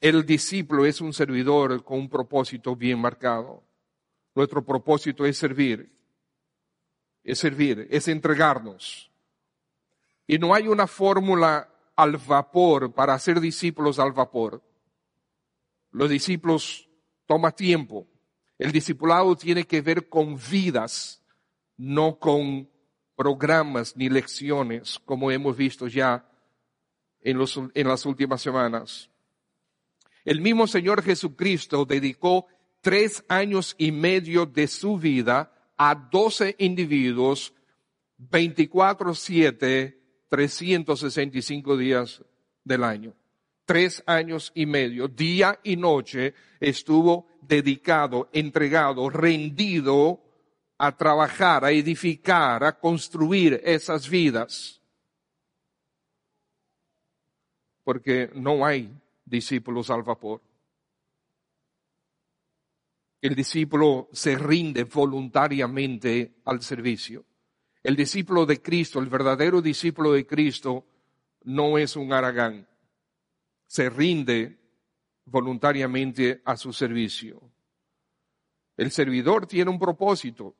El 0.00 0.26
discípulo 0.26 0.84
es 0.84 1.00
un 1.00 1.12
servidor 1.12 1.82
con 1.82 2.00
un 2.00 2.08
propósito 2.08 2.76
bien 2.76 3.00
marcado. 3.00 3.62
Nuestro 4.34 4.64
propósito 4.64 5.24
es 5.24 5.38
servir, 5.38 5.90
es 7.24 7.38
servir, 7.38 7.88
es 7.90 8.06
entregarnos. 8.08 9.10
Y 10.26 10.38
no 10.38 10.54
hay 10.54 10.68
una 10.68 10.86
fórmula 10.86 11.68
al 11.96 12.18
vapor 12.18 12.92
para 12.92 13.14
hacer 13.14 13.40
discípulos 13.40 13.98
al 13.98 14.12
vapor. 14.12 14.62
Los 15.90 16.10
discípulos 16.10 16.88
toma 17.24 17.50
tiempo. 17.52 18.06
El 18.58 18.72
discipulado 18.72 19.34
tiene 19.36 19.64
que 19.64 19.80
ver 19.80 20.08
con 20.08 20.38
vidas, 20.50 21.22
no 21.76 22.18
con 22.18 22.68
programas 23.14 23.96
ni 23.96 24.10
lecciones, 24.10 24.98
como 25.04 25.30
hemos 25.30 25.56
visto 25.56 25.86
ya 25.88 26.28
en, 27.20 27.38
los, 27.38 27.58
en 27.74 27.88
las 27.88 28.04
últimas 28.04 28.42
semanas. 28.42 29.10
El 30.26 30.40
mismo 30.40 30.66
Señor 30.66 31.02
Jesucristo 31.04 31.84
dedicó 31.84 32.48
tres 32.80 33.24
años 33.28 33.76
y 33.78 33.92
medio 33.92 34.44
de 34.44 34.66
su 34.66 34.98
vida 34.98 35.52
a 35.76 35.94
doce 35.94 36.56
individuos, 36.58 37.54
24-7, 38.18 39.96
365 40.28 41.76
días 41.76 42.24
del 42.64 42.82
año. 42.82 43.14
Tres 43.64 44.02
años 44.04 44.50
y 44.52 44.66
medio, 44.66 45.06
día 45.06 45.60
y 45.62 45.76
noche, 45.76 46.34
estuvo 46.58 47.28
dedicado, 47.40 48.28
entregado, 48.32 49.08
rendido 49.08 50.24
a 50.76 50.96
trabajar, 50.96 51.64
a 51.64 51.70
edificar, 51.70 52.64
a 52.64 52.76
construir 52.76 53.60
esas 53.64 54.08
vidas. 54.08 54.80
Porque 57.84 58.28
no 58.34 58.66
hay 58.66 58.90
discípulos 59.26 59.90
al 59.90 60.02
vapor. 60.02 60.40
El 63.20 63.34
discípulo 63.34 64.08
se 64.12 64.38
rinde 64.38 64.84
voluntariamente 64.84 66.36
al 66.44 66.62
servicio. 66.62 67.24
El 67.82 67.96
discípulo 67.96 68.46
de 68.46 68.62
Cristo, 68.62 69.00
el 69.00 69.06
verdadero 69.06 69.60
discípulo 69.60 70.12
de 70.12 70.26
Cristo, 70.26 70.86
no 71.44 71.78
es 71.78 71.96
un 71.96 72.12
aragán. 72.12 72.68
Se 73.66 73.90
rinde 73.90 74.58
voluntariamente 75.24 76.42
a 76.44 76.56
su 76.56 76.72
servicio. 76.72 77.50
El 78.76 78.90
servidor 78.90 79.46
tiene 79.46 79.70
un 79.70 79.78
propósito. 79.78 80.54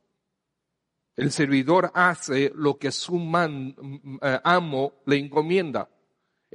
El 1.14 1.30
servidor 1.30 1.90
hace 1.94 2.52
lo 2.54 2.78
que 2.78 2.90
su 2.92 3.16
eh, 4.22 4.40
amo 4.44 4.94
le 5.06 5.16
encomienda. 5.16 5.88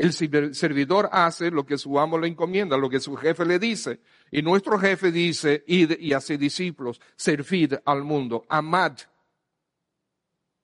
El 0.01 0.13
servidor 0.55 1.09
hace 1.11 1.51
lo 1.51 1.65
que 1.65 1.77
su 1.77 1.99
amo 1.99 2.17
le 2.17 2.27
encomienda, 2.27 2.75
lo 2.77 2.89
que 2.89 2.99
su 2.99 3.15
jefe 3.15 3.45
le 3.45 3.59
dice. 3.59 3.99
Y 4.31 4.41
nuestro 4.41 4.79
jefe 4.79 5.11
dice, 5.11 5.63
id 5.67 5.91
y 5.99 6.13
hace 6.13 6.37
discípulos, 6.37 6.99
servid 7.15 7.75
al 7.85 8.03
mundo, 8.03 8.45
amad 8.49 8.97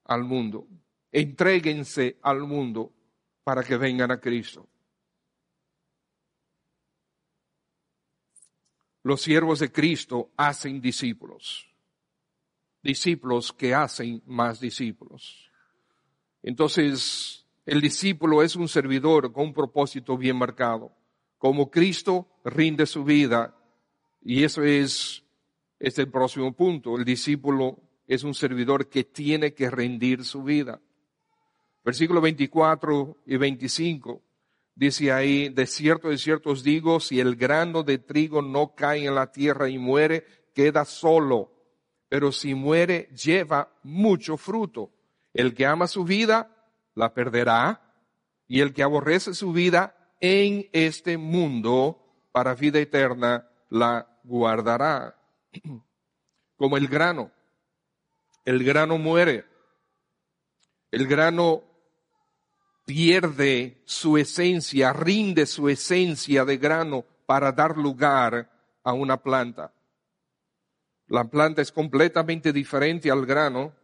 al 0.06 0.24
mundo, 0.24 0.68
entréguense 1.12 2.18
al 2.24 2.40
mundo 2.42 2.94
para 3.44 3.64
que 3.64 3.78
vengan 3.78 4.10
a 4.12 4.20
Cristo. 4.20 4.68
Los 9.04 9.22
siervos 9.22 9.60
de 9.60 9.72
Cristo 9.72 10.32
hacen 10.36 10.82
discípulos 10.82 11.68
discípulos 12.88 13.52
que 13.52 13.76
hacen 13.76 14.24
más 14.26 14.62
discípulos. 14.62 15.52
Entonces, 16.42 17.46
el 17.68 17.82
discípulo 17.82 18.42
es 18.42 18.56
un 18.56 18.68
servidor 18.68 19.32
con 19.32 19.46
un 19.46 19.54
propósito 19.54 20.18
bien 20.18 20.38
marcado. 20.38 20.92
Como 21.38 21.70
Cristo 21.70 22.28
rinde 22.44 22.88
su 22.88 23.04
vida, 23.04 23.56
y 24.24 24.44
eso 24.44 24.64
es, 24.64 25.24
es 25.78 26.00
el 26.00 26.10
próximo 26.10 26.52
punto. 26.54 26.98
El 26.98 27.06
discípulo 27.06 27.80
es 28.08 28.24
un 28.24 28.34
servidor 28.34 28.90
que 28.90 29.04
tiene 29.04 29.54
que 29.54 29.70
rendir 29.70 30.26
su 30.26 30.42
vida. 30.42 30.82
Versículo 31.86 32.22
24 32.22 33.18
y 33.28 33.38
25 33.38 34.24
dice 34.74 35.12
ahí, 35.12 35.50
de 35.50 35.68
cierto, 35.68 36.10
de 36.10 36.18
cierto 36.18 36.50
os 36.50 36.64
digo, 36.64 37.00
si 37.00 37.20
el 37.20 37.36
grano 37.36 37.84
de 37.84 38.00
trigo 38.00 38.42
no 38.42 38.74
cae 38.74 39.06
en 39.06 39.14
la 39.14 39.32
tierra 39.32 39.70
y 39.70 39.78
muere, 39.78 40.26
queda 40.56 40.86
solo 40.86 41.52
pero 42.10 42.32
si 42.32 42.54
muere 42.54 43.10
lleva 43.14 43.72
mucho 43.84 44.38
fruto. 44.38 44.92
El 45.34 45.54
que 45.54 45.66
ama 45.66 45.88
su 45.88 46.04
vida, 46.04 46.57
la 46.98 47.14
perderá, 47.14 47.80
y 48.48 48.62
el 48.62 48.74
que 48.74 48.82
aborrece 48.82 49.36
su 49.36 49.54
vida 49.54 49.96
en 50.20 50.68
este 50.74 51.18
mundo, 51.18 52.04
para 52.32 52.56
vida 52.56 52.80
eterna, 52.80 53.48
la 53.70 54.08
guardará. 54.24 55.16
Como 56.58 56.76
el 56.76 56.88
grano. 56.88 57.32
El 58.46 58.64
grano 58.64 58.98
muere. 58.98 59.46
El 60.90 61.06
grano 61.06 61.64
pierde 62.86 63.84
su 63.86 64.18
esencia, 64.18 64.92
rinde 64.92 65.46
su 65.46 65.70
esencia 65.70 66.46
de 66.46 66.58
grano 66.58 67.06
para 67.28 67.52
dar 67.52 67.78
lugar 67.78 68.50
a 68.84 68.94
una 68.94 69.22
planta. 69.22 69.72
La 71.06 71.26
planta 71.26 71.62
es 71.62 71.72
completamente 71.72 72.52
diferente 72.52 73.12
al 73.12 73.26
grano, 73.28 73.76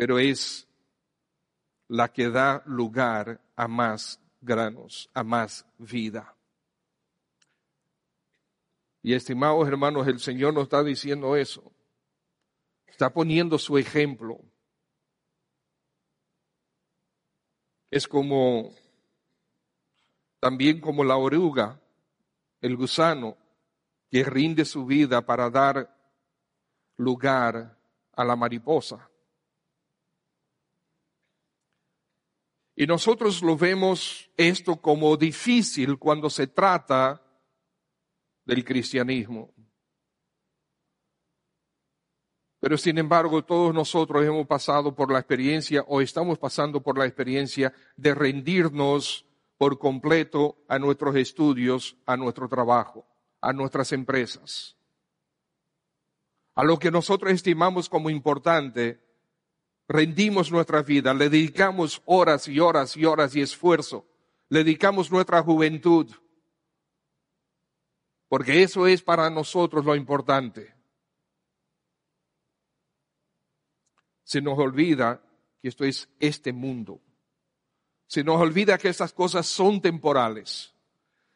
pero 0.00 0.18
es 0.18 0.66
la 1.88 2.10
que 2.10 2.30
da 2.30 2.62
lugar 2.64 3.38
a 3.54 3.68
más 3.68 4.18
granos, 4.40 5.10
a 5.12 5.22
más 5.22 5.66
vida. 5.76 6.34
Y 9.02 9.12
estimados 9.12 9.68
hermanos, 9.68 10.08
el 10.08 10.18
Señor 10.18 10.54
nos 10.54 10.62
está 10.62 10.82
diciendo 10.82 11.36
eso. 11.36 11.70
Está 12.86 13.12
poniendo 13.12 13.58
su 13.58 13.76
ejemplo. 13.76 14.40
Es 17.90 18.08
como, 18.08 18.72
también 20.38 20.80
como 20.80 21.04
la 21.04 21.18
oruga, 21.18 21.78
el 22.62 22.74
gusano, 22.74 23.36
que 24.10 24.24
rinde 24.24 24.64
su 24.64 24.86
vida 24.86 25.20
para 25.26 25.50
dar 25.50 25.94
lugar 26.96 27.78
a 28.12 28.24
la 28.24 28.34
mariposa. 28.34 29.10
Y 32.80 32.86
nosotros 32.86 33.42
lo 33.42 33.58
vemos 33.58 34.30
esto 34.38 34.80
como 34.80 35.14
difícil 35.18 35.98
cuando 35.98 36.30
se 36.30 36.46
trata 36.46 37.20
del 38.46 38.64
cristianismo. 38.64 39.52
Pero 42.58 42.78
sin 42.78 42.96
embargo, 42.96 43.44
todos 43.44 43.74
nosotros 43.74 44.24
hemos 44.24 44.46
pasado 44.46 44.94
por 44.94 45.12
la 45.12 45.18
experiencia 45.18 45.84
o 45.88 46.00
estamos 46.00 46.38
pasando 46.38 46.82
por 46.82 46.96
la 46.96 47.04
experiencia 47.04 47.74
de 47.96 48.14
rendirnos 48.14 49.26
por 49.58 49.78
completo 49.78 50.56
a 50.66 50.78
nuestros 50.78 51.16
estudios, 51.16 51.98
a 52.06 52.16
nuestro 52.16 52.48
trabajo 52.48 53.06
a 53.40 53.52
nuestras 53.52 53.92
empresas. 53.92 54.76
A 56.54 56.64
lo 56.64 56.78
que 56.78 56.90
nosotros 56.90 57.32
estimamos 57.32 57.88
como 57.88 58.10
importante, 58.10 59.00
rendimos 59.90 60.52
nuestra 60.52 60.82
vida, 60.82 61.12
le 61.12 61.28
dedicamos 61.28 62.00
horas 62.04 62.46
y 62.46 62.60
horas 62.60 62.96
y 62.96 63.04
horas 63.04 63.34
y 63.34 63.40
esfuerzo, 63.40 64.06
le 64.48 64.62
dedicamos 64.62 65.10
nuestra 65.10 65.42
juventud, 65.42 66.08
porque 68.28 68.62
eso 68.62 68.86
es 68.86 69.02
para 69.02 69.28
nosotros 69.28 69.84
lo 69.84 69.96
importante. 69.96 70.72
Se 74.22 74.40
nos 74.40 74.56
olvida 74.60 75.20
que 75.60 75.68
esto 75.68 75.84
es 75.84 76.08
este 76.20 76.52
mundo. 76.52 77.00
Se 78.06 78.22
nos 78.22 78.40
olvida 78.40 78.78
que 78.78 78.88
estas 78.88 79.12
cosas 79.12 79.46
son 79.46 79.80
temporales. 79.80 80.72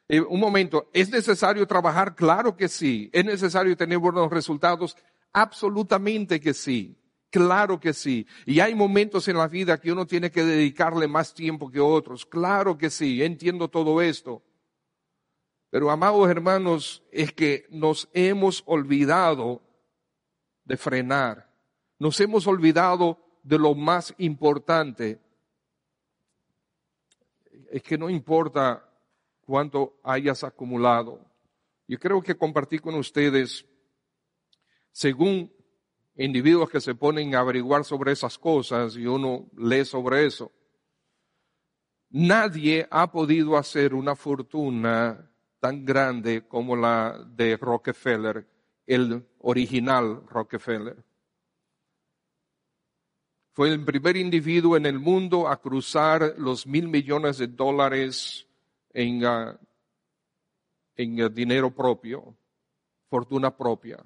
Eh, 0.06 0.20
un 0.20 0.38
momento, 0.38 0.90
¿es 0.92 1.10
necesario 1.10 1.66
trabajar? 1.66 2.14
Claro 2.14 2.56
que 2.56 2.68
sí. 2.68 3.10
¿Es 3.12 3.24
necesario 3.24 3.76
tener 3.76 3.98
buenos 3.98 4.30
resultados? 4.30 4.96
Absolutamente 5.32 6.40
que 6.40 6.54
sí. 6.54 6.96
Claro 7.34 7.80
que 7.80 7.92
sí. 7.92 8.28
Y 8.46 8.60
hay 8.60 8.76
momentos 8.76 9.26
en 9.26 9.36
la 9.36 9.48
vida 9.48 9.80
que 9.80 9.90
uno 9.90 10.06
tiene 10.06 10.30
que 10.30 10.44
dedicarle 10.44 11.08
más 11.08 11.34
tiempo 11.34 11.68
que 11.68 11.80
otros. 11.80 12.24
Claro 12.24 12.78
que 12.78 12.90
sí. 12.90 13.24
Entiendo 13.24 13.66
todo 13.66 14.00
esto. 14.00 14.40
Pero 15.68 15.90
amados 15.90 16.30
hermanos, 16.30 17.02
es 17.10 17.32
que 17.32 17.66
nos 17.70 18.08
hemos 18.12 18.62
olvidado 18.66 19.60
de 20.64 20.76
frenar. 20.76 21.50
Nos 21.98 22.20
hemos 22.20 22.46
olvidado 22.46 23.18
de 23.42 23.58
lo 23.58 23.74
más 23.74 24.14
importante. 24.18 25.20
Es 27.68 27.82
que 27.82 27.98
no 27.98 28.08
importa 28.08 28.88
cuánto 29.40 29.98
hayas 30.04 30.44
acumulado. 30.44 31.18
Yo 31.88 31.98
creo 31.98 32.22
que 32.22 32.36
compartí 32.36 32.78
con 32.78 32.94
ustedes, 32.94 33.66
según 34.92 35.52
individuos 36.16 36.70
que 36.70 36.80
se 36.80 36.94
ponen 36.94 37.34
a 37.34 37.40
averiguar 37.40 37.84
sobre 37.84 38.12
esas 38.12 38.38
cosas 38.38 38.96
y 38.96 39.06
uno 39.06 39.50
lee 39.56 39.84
sobre 39.84 40.26
eso, 40.26 40.52
nadie 42.10 42.86
ha 42.90 43.10
podido 43.10 43.56
hacer 43.56 43.94
una 43.94 44.14
fortuna 44.14 45.30
tan 45.58 45.84
grande 45.84 46.46
como 46.46 46.76
la 46.76 47.18
de 47.26 47.56
Rockefeller, 47.56 48.46
el 48.86 49.26
original 49.40 50.22
Rockefeller. 50.28 51.02
Fue 53.52 53.68
el 53.68 53.84
primer 53.84 54.16
individuo 54.16 54.76
en 54.76 54.84
el 54.84 54.98
mundo 54.98 55.48
a 55.48 55.60
cruzar 55.60 56.34
los 56.38 56.66
mil 56.66 56.88
millones 56.88 57.38
de 57.38 57.46
dólares 57.46 58.48
en, 58.92 59.24
ah, 59.24 59.58
en 60.96 61.22
ah, 61.22 61.28
dinero 61.28 61.70
propio, 61.70 62.36
fortuna 63.08 63.56
propia. 63.56 64.04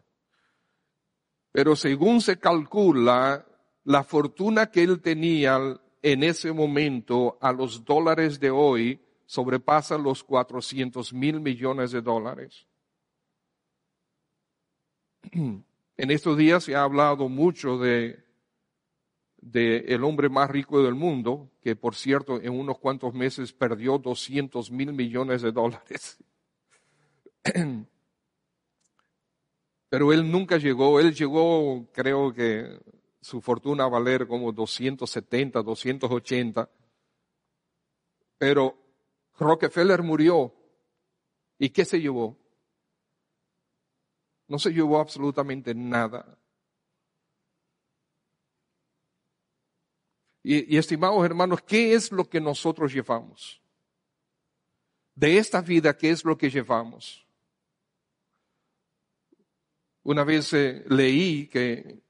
Pero 1.53 1.77
según 1.77 2.21
se 2.21 2.39
calcula, 2.39 3.47
la 3.85 4.05
fortuna 4.05 4.71
que 4.71 4.83
él 4.83 5.01
tenía 5.01 5.59
en 6.03 6.23
ese 6.23 6.53
momento 6.53 7.39
a 7.41 7.53
los 7.53 7.85
dólares 7.85 8.39
de 8.39 8.51
hoy 8.51 9.01
sobrepasa 9.27 9.99
los 9.99 10.25
400 10.25 11.13
mil 11.13 11.41
millones 11.41 11.91
de 11.93 12.03
dólares. 12.03 12.67
En 16.01 16.13
estos 16.13 16.37
días 16.37 16.63
se 16.63 16.77
ha 16.77 16.85
hablado 16.85 17.29
mucho 17.29 17.77
de, 17.77 18.23
el 19.53 20.05
hombre 20.05 20.29
más 20.29 20.49
rico 20.49 20.81
del 20.81 20.95
mundo, 20.95 21.51
que 21.61 21.75
por 21.75 21.97
cierto 21.97 22.41
en 22.41 22.53
unos 22.53 22.79
cuantos 22.79 23.15
meses 23.15 23.53
perdió 23.53 23.99
200 23.99 24.71
mil 24.71 24.93
millones 24.93 25.43
de 25.43 25.51
dólares. 25.51 26.19
Pero 29.88 30.12
él 30.12 30.31
nunca 30.31 30.59
llegó, 30.59 31.01
él 31.01 31.14
llegó, 31.14 31.87
creo 31.92 32.33
que 32.33 32.79
su 33.20 33.40
fortuna 33.40 33.85
a 33.85 33.88
valer 33.88 34.27
como 34.27 34.53
270, 34.53 35.62
280. 35.62 36.70
Pero 38.37 38.77
Rockefeller 39.38 40.03
murió. 40.03 40.55
¿Y 41.59 41.70
qué 41.70 41.85
se 41.85 42.01
llevó? 42.01 42.38
No 44.46 44.59
se 44.59 44.70
llevó 44.70 45.01
absolutamente 45.01 45.74
nada. 45.74 46.38
Y, 50.42 50.74
y, 50.74 50.79
estimados 50.79 51.24
hermanos, 51.24 51.61
¿qué 51.62 51.94
es 51.94 52.12
lo 52.12 52.24
que 52.29 52.40
nosotros 52.40 52.92
llevamos? 52.92 53.61
De 55.14 55.37
esta 55.37 55.61
vida, 55.61 55.96
¿qué 55.96 56.11
es 56.11 56.24
lo 56.24 56.38
que 56.38 56.48
llevamos? 56.48 57.28
Una 60.09 60.25
vez 60.25 60.55
eh, 60.55 60.87
leí 60.88 61.49
que 61.49 62.01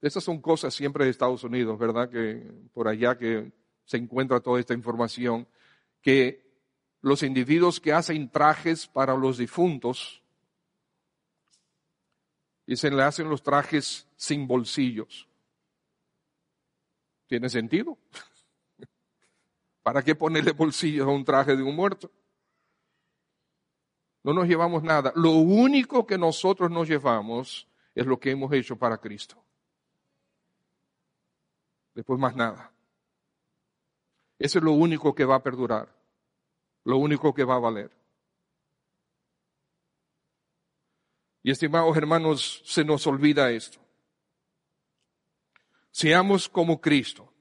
esas 0.00 0.24
son 0.24 0.40
cosas 0.40 0.74
siempre 0.74 1.04
de 1.04 1.12
Estados 1.12 1.44
Unidos, 1.44 1.78
¿verdad? 1.78 2.10
Que 2.10 2.42
por 2.74 2.88
allá 2.88 3.16
que 3.16 3.52
se 3.84 3.98
encuentra 3.98 4.40
toda 4.40 4.58
esta 4.58 4.74
información, 4.74 5.46
que 6.02 6.44
los 7.02 7.22
individuos 7.22 7.78
que 7.78 7.92
hacen 7.92 8.28
trajes 8.32 8.88
para 8.88 9.16
los 9.16 9.38
difuntos, 9.38 10.24
y 12.66 12.74
se 12.74 12.90
le 12.90 13.04
hacen 13.04 13.30
los 13.30 13.44
trajes 13.44 14.08
sin 14.16 14.48
bolsillos. 14.48 15.28
¿Tiene 17.28 17.48
sentido? 17.48 17.96
¿Para 19.84 20.02
qué 20.02 20.16
ponerle 20.16 20.50
bolsillos 20.50 21.06
a 21.06 21.10
un 21.12 21.24
traje 21.24 21.54
de 21.54 21.62
un 21.62 21.76
muerto? 21.76 22.10
No 24.26 24.32
nos 24.32 24.48
llevamos 24.48 24.82
nada. 24.82 25.12
Lo 25.14 25.30
único 25.30 26.04
que 26.04 26.18
nosotros 26.18 26.68
nos 26.68 26.88
llevamos 26.88 27.68
es 27.94 28.04
lo 28.04 28.18
que 28.18 28.32
hemos 28.32 28.52
hecho 28.52 28.74
para 28.74 28.98
Cristo. 28.98 29.40
Después 31.94 32.18
más 32.18 32.34
nada. 32.34 32.72
Eso 34.36 34.58
es 34.58 34.64
lo 34.64 34.72
único 34.72 35.14
que 35.14 35.24
va 35.24 35.36
a 35.36 35.42
perdurar. 35.44 35.94
Lo 36.82 36.96
único 36.96 37.32
que 37.32 37.44
va 37.44 37.54
a 37.54 37.60
valer. 37.60 37.92
Y 41.44 41.52
estimados 41.52 41.96
hermanos, 41.96 42.62
se 42.64 42.84
nos 42.84 43.06
olvida 43.06 43.52
esto. 43.52 43.78
Seamos 45.92 46.48
como 46.48 46.80
Cristo. 46.80 47.32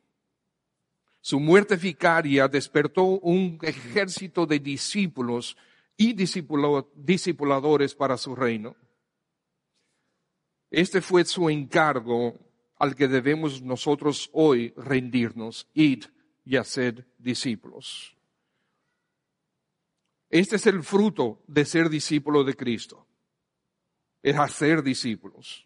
Su 1.19 1.39
muerte 1.39 1.77
vicaria 1.77 2.47
despertó 2.47 3.05
un 3.05 3.57
ejército 3.63 4.45
de 4.45 4.59
discípulos 4.59 5.57
y 5.97 6.13
discipuladores 6.13 7.95
para 7.95 8.17
su 8.17 8.35
reino. 8.35 8.75
Este 10.69 11.01
fue 11.01 11.23
su 11.25 11.49
encargo 11.49 12.37
al 12.77 12.95
que 12.95 13.07
debemos 13.07 13.61
nosotros 13.61 14.29
hoy 14.33 14.73
rendirnos, 14.75 15.69
id 15.73 16.05
y 16.43 16.57
hacer 16.57 17.07
discípulos. 17.17 18.15
Este 20.29 20.57
es 20.57 20.65
el 20.67 20.83
fruto 20.83 21.43
de 21.47 21.63
ser 21.65 21.89
discípulo 21.89 22.43
de 22.43 22.55
Cristo, 22.55 23.07
es 24.21 24.35
hacer 24.35 24.83
discípulos. 24.83 25.65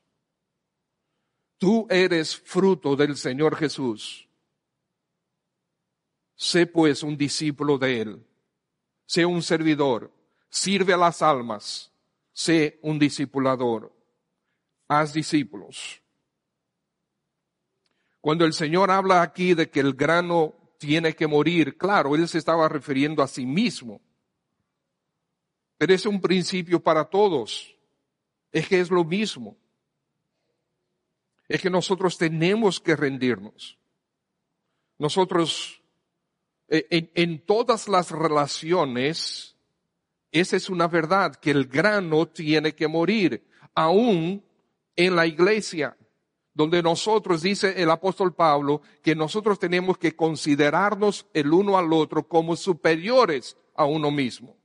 Tú 1.58 1.88
eres 1.90 2.38
fruto 2.38 2.96
del 2.96 3.18
Señor 3.18 3.56
Jesús. 3.56 4.30
Sé 6.36 6.68
pues 6.68 7.04
un 7.04 7.18
discípulo 7.18 7.78
de 7.78 8.02
Él. 8.02 8.26
Sé 9.06 9.26
un 9.26 9.42
servidor 9.42 10.14
sirve 10.50 10.94
a 10.94 10.98
las 10.98 11.22
almas, 11.22 11.92
sé 12.34 12.80
un 12.82 13.00
discipulador, 13.00 13.94
haz 14.88 15.14
discípulos. 15.14 16.02
Cuando 18.22 18.46
el 18.46 18.54
Señor 18.54 18.92
habla 18.92 19.22
aquí 19.22 19.54
de 19.54 19.70
que 19.70 19.80
el 19.80 19.94
grano 19.94 20.56
tiene 20.78 21.16
que 21.16 21.28
morir, 21.28 21.78
claro, 21.78 22.16
Él 22.16 22.28
se 22.28 22.38
estaba 22.38 22.68
refiriendo 22.68 23.24
a 23.24 23.28
sí 23.28 23.46
mismo, 23.46 24.02
pero 25.78 25.94
es 25.94 26.06
un 26.06 26.20
principio 26.20 26.82
para 26.82 27.06
todos, 27.06 27.76
es 28.52 28.68
que 28.68 28.80
es 28.80 28.90
lo 28.90 29.06
mismo, 29.06 29.58
es 31.48 31.62
que 31.62 31.70
nosotros 31.70 32.18
tenemos 32.18 32.80
que 32.80 32.96
rendirnos. 32.96 33.78
Nosotros, 34.98 35.82
eh, 36.68 36.86
en, 36.90 37.12
en 37.16 37.46
todas 37.46 37.88
las 37.88 38.12
relaciones, 38.12 39.56
esa 40.32 40.56
es 40.56 40.70
una 40.70 40.88
verdad, 40.88 41.36
que 41.36 41.52
el 41.52 41.66
grano 41.66 42.28
tiene 42.28 42.76
que 42.76 42.88
morir, 42.88 43.44
aún 43.74 44.44
en 44.96 45.16
la 45.16 45.26
iglesia, 45.26 45.98
donde 46.54 46.84
nosotros, 46.84 47.42
dice 47.42 47.82
el 47.82 47.90
apóstol 47.90 48.36
Pablo, 48.36 48.82
que 49.02 49.16
nosotros 49.16 49.58
tenemos 49.58 49.98
que 49.98 50.16
considerarnos 50.16 51.26
el 51.34 51.54
uno 51.54 51.78
al 51.78 51.94
otro 51.94 52.28
como 52.28 52.56
superiores 52.56 53.56
a 53.76 53.86
uno 53.86 54.12
mismo. 54.12 54.58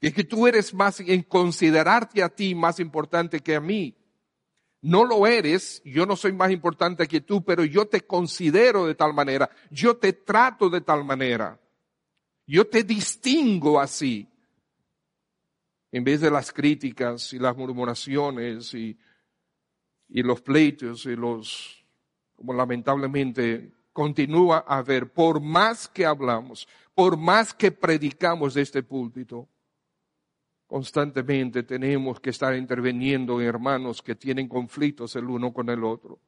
Y 0.00 0.08
es 0.08 0.14
que 0.14 0.24
tú 0.24 0.46
eres 0.46 0.72
más, 0.72 1.00
en 1.00 1.22
considerarte 1.22 2.22
a 2.22 2.28
ti 2.28 2.54
más 2.54 2.80
importante 2.80 3.40
que 3.40 3.56
a 3.56 3.60
mí. 3.60 3.94
No 4.80 5.04
lo 5.04 5.26
eres, 5.26 5.82
yo 5.84 6.06
no 6.06 6.14
soy 6.14 6.32
más 6.32 6.52
importante 6.52 7.06
que 7.08 7.20
tú, 7.20 7.44
pero 7.44 7.64
yo 7.64 7.86
te 7.86 8.02
considero 8.02 8.86
de 8.86 8.94
tal 8.94 9.12
manera, 9.12 9.50
yo 9.70 9.96
te 9.96 10.12
trato 10.12 10.70
de 10.70 10.80
tal 10.80 11.04
manera. 11.04 11.60
Yo 12.48 12.66
te 12.66 12.82
distingo 12.82 13.78
así. 13.78 14.26
En 15.92 16.02
vez 16.02 16.22
de 16.22 16.30
las 16.30 16.50
críticas 16.50 17.32
y 17.34 17.38
las 17.38 17.54
murmuraciones 17.54 18.72
y, 18.72 18.98
y 20.08 20.22
los 20.22 20.40
pleitos 20.40 21.04
y 21.04 21.14
los, 21.14 21.84
como 22.34 22.54
lamentablemente 22.54 23.72
continúa 23.92 24.64
a 24.66 24.78
haber, 24.78 25.12
por 25.12 25.40
más 25.42 25.88
que 25.88 26.06
hablamos, 26.06 26.66
por 26.94 27.18
más 27.18 27.52
que 27.52 27.70
predicamos 27.70 28.54
de 28.54 28.62
este 28.62 28.82
púlpito, 28.82 29.46
constantemente 30.66 31.62
tenemos 31.64 32.18
que 32.18 32.30
estar 32.30 32.54
interviniendo 32.54 33.40
en 33.40 33.46
hermanos 33.46 34.02
que 34.02 34.14
tienen 34.14 34.48
conflictos 34.48 35.16
el 35.16 35.24
uno 35.24 35.52
con 35.52 35.68
el 35.68 35.84
otro. 35.84 36.18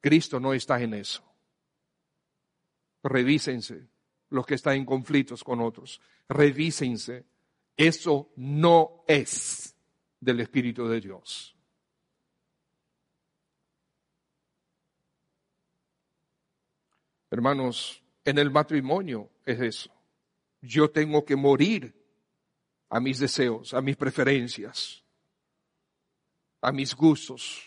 Cristo 0.00 0.40
no 0.40 0.52
está 0.52 0.80
en 0.82 0.94
eso 0.94 1.33
revísense 3.04 3.86
los 4.30 4.46
que 4.46 4.54
están 4.54 4.76
en 4.76 4.84
conflictos 4.84 5.44
con 5.44 5.60
otros, 5.60 6.00
revísense. 6.28 7.24
Eso 7.76 8.30
no 8.36 9.04
es 9.06 9.76
del 10.20 10.40
Espíritu 10.40 10.88
de 10.88 11.00
Dios. 11.00 11.56
Hermanos, 17.30 18.02
en 18.24 18.38
el 18.38 18.50
matrimonio 18.50 19.28
es 19.44 19.60
eso. 19.60 19.90
Yo 20.62 20.90
tengo 20.90 21.24
que 21.24 21.36
morir 21.36 21.92
a 22.88 23.00
mis 23.00 23.18
deseos, 23.18 23.74
a 23.74 23.80
mis 23.80 23.96
preferencias, 23.96 25.02
a 26.60 26.70
mis 26.72 26.94
gustos, 26.94 27.62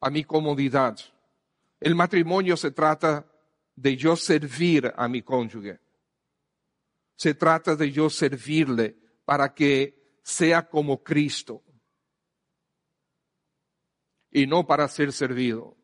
a 0.00 0.10
mi 0.10 0.24
comodidad. 0.24 0.98
El 1.80 1.94
matrimonio 1.94 2.56
se 2.56 2.72
trata 2.72 3.24
de 3.76 3.96
yo 3.96 4.16
servir 4.16 4.92
a 4.96 5.06
mi 5.06 5.22
cónyuge. 5.22 5.78
Se 7.14 7.34
trata 7.34 7.76
de 7.76 7.92
yo 7.92 8.10
servirle 8.10 8.96
para 9.24 9.54
que 9.54 10.18
sea 10.22 10.68
como 10.68 11.02
Cristo 11.02 11.62
y 14.30 14.46
no 14.46 14.66
para 14.66 14.88
ser 14.88 15.12
servido. 15.12 15.76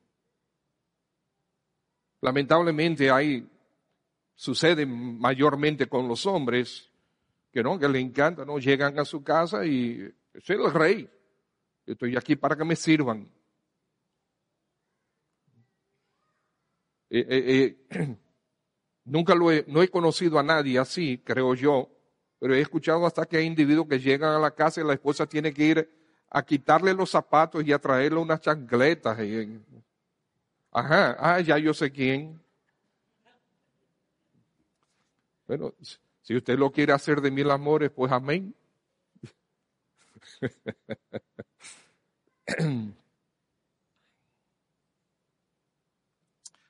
Lamentablemente 2.21 3.11
hay, 3.11 3.49
sucede 4.35 4.87
mayormente 4.87 5.89
con 5.89 6.09
los 6.09 6.27
hombres, 6.27 6.91
que 7.51 7.63
no, 7.63 7.79
que 7.79 7.89
le 7.89 8.01
encanta, 8.01 8.45
no, 8.45 8.59
llegan 8.59 8.99
a 8.99 9.05
su 9.05 9.23
casa 9.23 9.65
y 9.67 10.13
soy 10.41 10.57
el 10.57 10.73
rey. 10.73 11.11
estoy 11.87 12.17
aquí 12.17 12.37
para 12.37 12.57
que 12.57 12.65
me 12.65 12.77
sirvan. 12.77 13.29
Eh, 17.15 17.27
eh, 17.29 17.77
eh, 17.91 18.17
nunca 19.05 19.35
lo 19.35 19.53
he, 19.53 19.67
no 19.69 19.83
he 19.83 19.89
conocido 19.89 20.39
a 20.39 20.43
nadie 20.43 20.79
así, 20.79 21.19
creo 21.19 21.55
yo, 21.55 21.91
pero 22.39 22.55
he 22.55 22.61
escuchado 22.63 23.05
hasta 23.05 23.27
que 23.27 23.37
hay 23.37 23.45
individuos 23.45 23.87
que 23.87 24.01
llegan 24.01 24.35
a 24.35 24.39
la 24.39 24.55
casa 24.55 24.81
y 24.81 24.85
la 24.85 24.95
esposa 24.95 25.27
tiene 25.27 25.53
que 25.53 25.63
ir 25.63 25.91
a 26.31 26.43
quitarle 26.43 26.95
los 26.95 27.11
zapatos 27.11 27.63
y 27.67 27.73
a 27.73 27.79
traerle 27.79 28.19
unas 28.19 28.41
chancletas. 28.41 29.19
ajá, 30.71 31.17
ah, 31.19 31.41
ya 31.41 31.59
yo 31.59 31.75
sé 31.75 31.93
quién. 31.93 32.41
Bueno, 35.47 35.75
si 36.23 36.35
usted 36.35 36.59
lo 36.59 36.73
quiere 36.73 36.95
hacer 36.95 37.21
de 37.21 37.31
mil 37.31 37.51
amores, 37.51 37.91
pues 37.91 38.11
amén. 38.11 38.55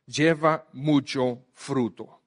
Lleva 0.07 0.69
mucho 0.73 1.47
fruto. 1.53 2.21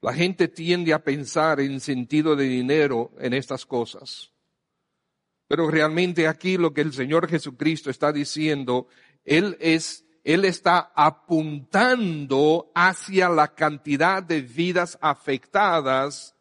La 0.00 0.12
gente 0.12 0.48
tiende 0.48 0.92
a 0.92 1.02
pensar 1.02 1.60
en 1.60 1.80
sentido 1.80 2.36
de 2.36 2.44
dinero 2.44 3.12
en 3.18 3.32
estas 3.32 3.64
cosas. 3.64 4.30
Pero 5.48 5.70
realmente 5.70 6.28
aquí 6.28 6.56
lo 6.56 6.72
que 6.72 6.82
el 6.82 6.92
Señor 6.92 7.28
Jesucristo 7.28 7.90
está 7.90 8.12
diciendo, 8.12 8.88
Él 9.24 9.56
es 9.60 10.04
él 10.24 10.46
está 10.46 10.90
apuntando 10.96 12.72
hacia 12.74 13.28
la 13.28 13.54
cantidad 13.54 14.22
de 14.22 14.40
vidas 14.40 14.98
afectadas 15.02 16.34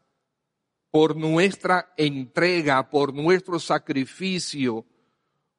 por 0.89 1.17
nuestra 1.17 1.93
entrega, 1.97 2.89
por 2.89 3.13
nuestro 3.13 3.59
sacrificio, 3.59 4.85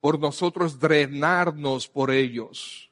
por 0.00 0.18
nosotros 0.18 0.80
drenarnos 0.80 1.86
por 1.86 2.10
ellos. 2.10 2.90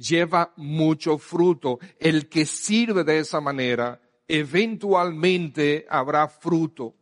Lleva 0.00 0.52
mucho 0.56 1.18
fruto. 1.18 1.78
El 1.98 2.28
que 2.28 2.46
sirve 2.46 3.04
de 3.04 3.18
esa 3.18 3.40
manera, 3.40 4.00
eventualmente 4.26 5.86
habrá 5.90 6.26
fruto. 6.28 6.94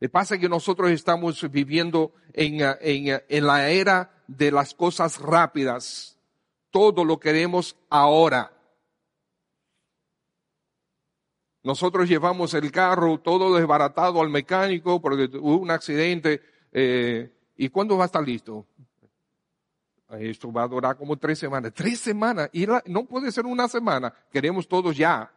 Le 0.00 0.08
pasa 0.08 0.38
que 0.38 0.48
nosotros 0.48 0.90
estamos 0.90 1.48
viviendo 1.50 2.12
en, 2.32 2.58
en, 2.80 3.46
la 3.46 3.70
era 3.70 4.24
de 4.26 4.50
las 4.50 4.74
cosas 4.74 5.20
rápidas 5.20 6.12
todo 6.72 7.04
lo 7.04 7.20
queremos 7.20 7.76
ahora. 7.88 8.50
Nosotros 11.62 12.08
llevamos 12.08 12.54
el 12.54 12.72
carro 12.72 13.20
todo 13.20 13.54
desbaratado 13.54 14.20
al 14.20 14.30
mecánico 14.30 15.00
porque 15.00 15.28
hubo 15.38 15.58
un 15.58 15.70
accidente. 15.70 16.40
Eh, 16.72 17.30
¿Y 17.56 17.68
cuándo 17.68 17.96
va 17.96 18.04
a 18.04 18.06
estar 18.06 18.26
listo? 18.26 18.66
Esto 20.18 20.52
va 20.52 20.64
a 20.64 20.68
durar 20.68 20.96
como 20.96 21.16
tres 21.16 21.38
semanas. 21.38 21.72
Tres 21.74 22.00
semanas. 22.00 22.50
Y 22.52 22.66
no 22.86 23.04
puede 23.06 23.32
ser 23.32 23.46
una 23.46 23.68
semana. 23.68 24.12
Queremos 24.30 24.68
todo 24.68 24.92
ya. 24.92 25.32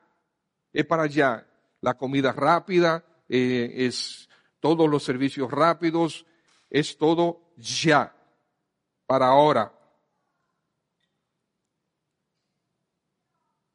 Es 0.74 0.86
para 0.86 1.08
ya. 1.08 1.48
La 1.82 1.94
comida 1.94 2.32
rápida, 2.32 3.06
eh, 3.30 3.72
es 3.76 4.28
todos 4.60 4.90
los 4.90 5.04
servicios 5.04 5.52
rápidos, 5.52 6.26
es 6.70 6.98
todo 6.98 7.54
ya. 7.58 8.16
Para 9.06 9.28
ahora. 9.28 9.72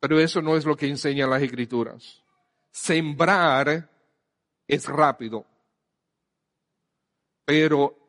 Pero 0.00 0.18
eso 0.18 0.40
no 0.42 0.56
es 0.56 0.64
lo 0.64 0.76
que 0.76 0.88
enseñan 0.88 1.30
las 1.30 1.42
escrituras. 1.42 2.24
Sembrar 2.70 3.88
es 4.66 4.86
rápido. 4.86 5.46
Pero 7.44 7.99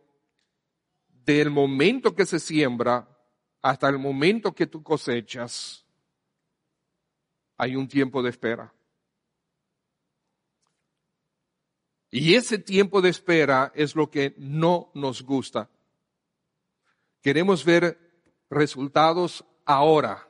del 1.26 1.50
momento 1.50 2.16
que 2.16 2.26
se 2.26 2.40
siembra 2.40 3.08
hasta 3.62 3.90
el 3.90 4.00
momento 4.00 4.54
que 4.54 4.68
tú 4.68 4.82
cosechas, 4.82 5.86
hay 7.58 7.76
un 7.76 7.88
tiempo 7.88 8.24
de 8.24 8.30
espera. 8.30 8.74
Y 12.10 12.36
ese 12.36 12.58
tiempo 12.58 13.02
de 13.02 13.10
espera 13.10 13.72
es 13.76 13.96
lo 13.96 14.10
que 14.10 14.34
no 14.38 14.92
nos 14.94 15.22
gusta. 15.22 15.70
Queremos 17.22 17.64
ver 17.64 17.98
resultados 18.50 19.46
ahora. 19.64 20.28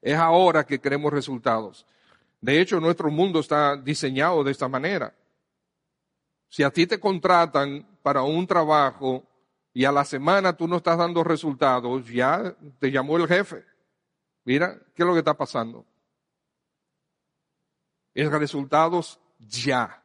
Es 0.00 0.16
ahora 0.16 0.66
que 0.66 0.80
queremos 0.80 1.12
resultados. 1.12 1.86
De 2.40 2.60
hecho, 2.60 2.80
nuestro 2.80 3.08
mundo 3.08 3.38
está 3.38 3.76
diseñado 3.76 4.42
de 4.42 4.50
esta 4.50 4.66
manera. 4.66 5.14
Si 6.48 6.64
a 6.64 6.70
ti 6.70 6.86
te 6.86 6.98
contratan 6.98 7.86
para 8.02 8.22
un 8.22 8.46
trabajo 8.46 9.24
y 9.72 9.84
a 9.84 9.92
la 9.92 10.04
semana 10.04 10.56
tú 10.56 10.68
no 10.68 10.76
estás 10.76 10.98
dando 10.98 11.24
resultados, 11.24 12.06
ya 12.08 12.56
te 12.78 12.90
llamó 12.90 13.16
el 13.16 13.26
jefe. 13.26 13.64
Mira, 14.44 14.78
¿qué 14.94 15.02
es 15.02 15.06
lo 15.06 15.12
que 15.12 15.20
está 15.20 15.34
pasando? 15.34 15.86
Es 18.14 18.30
resultados 18.30 19.20
ya. 19.38 20.04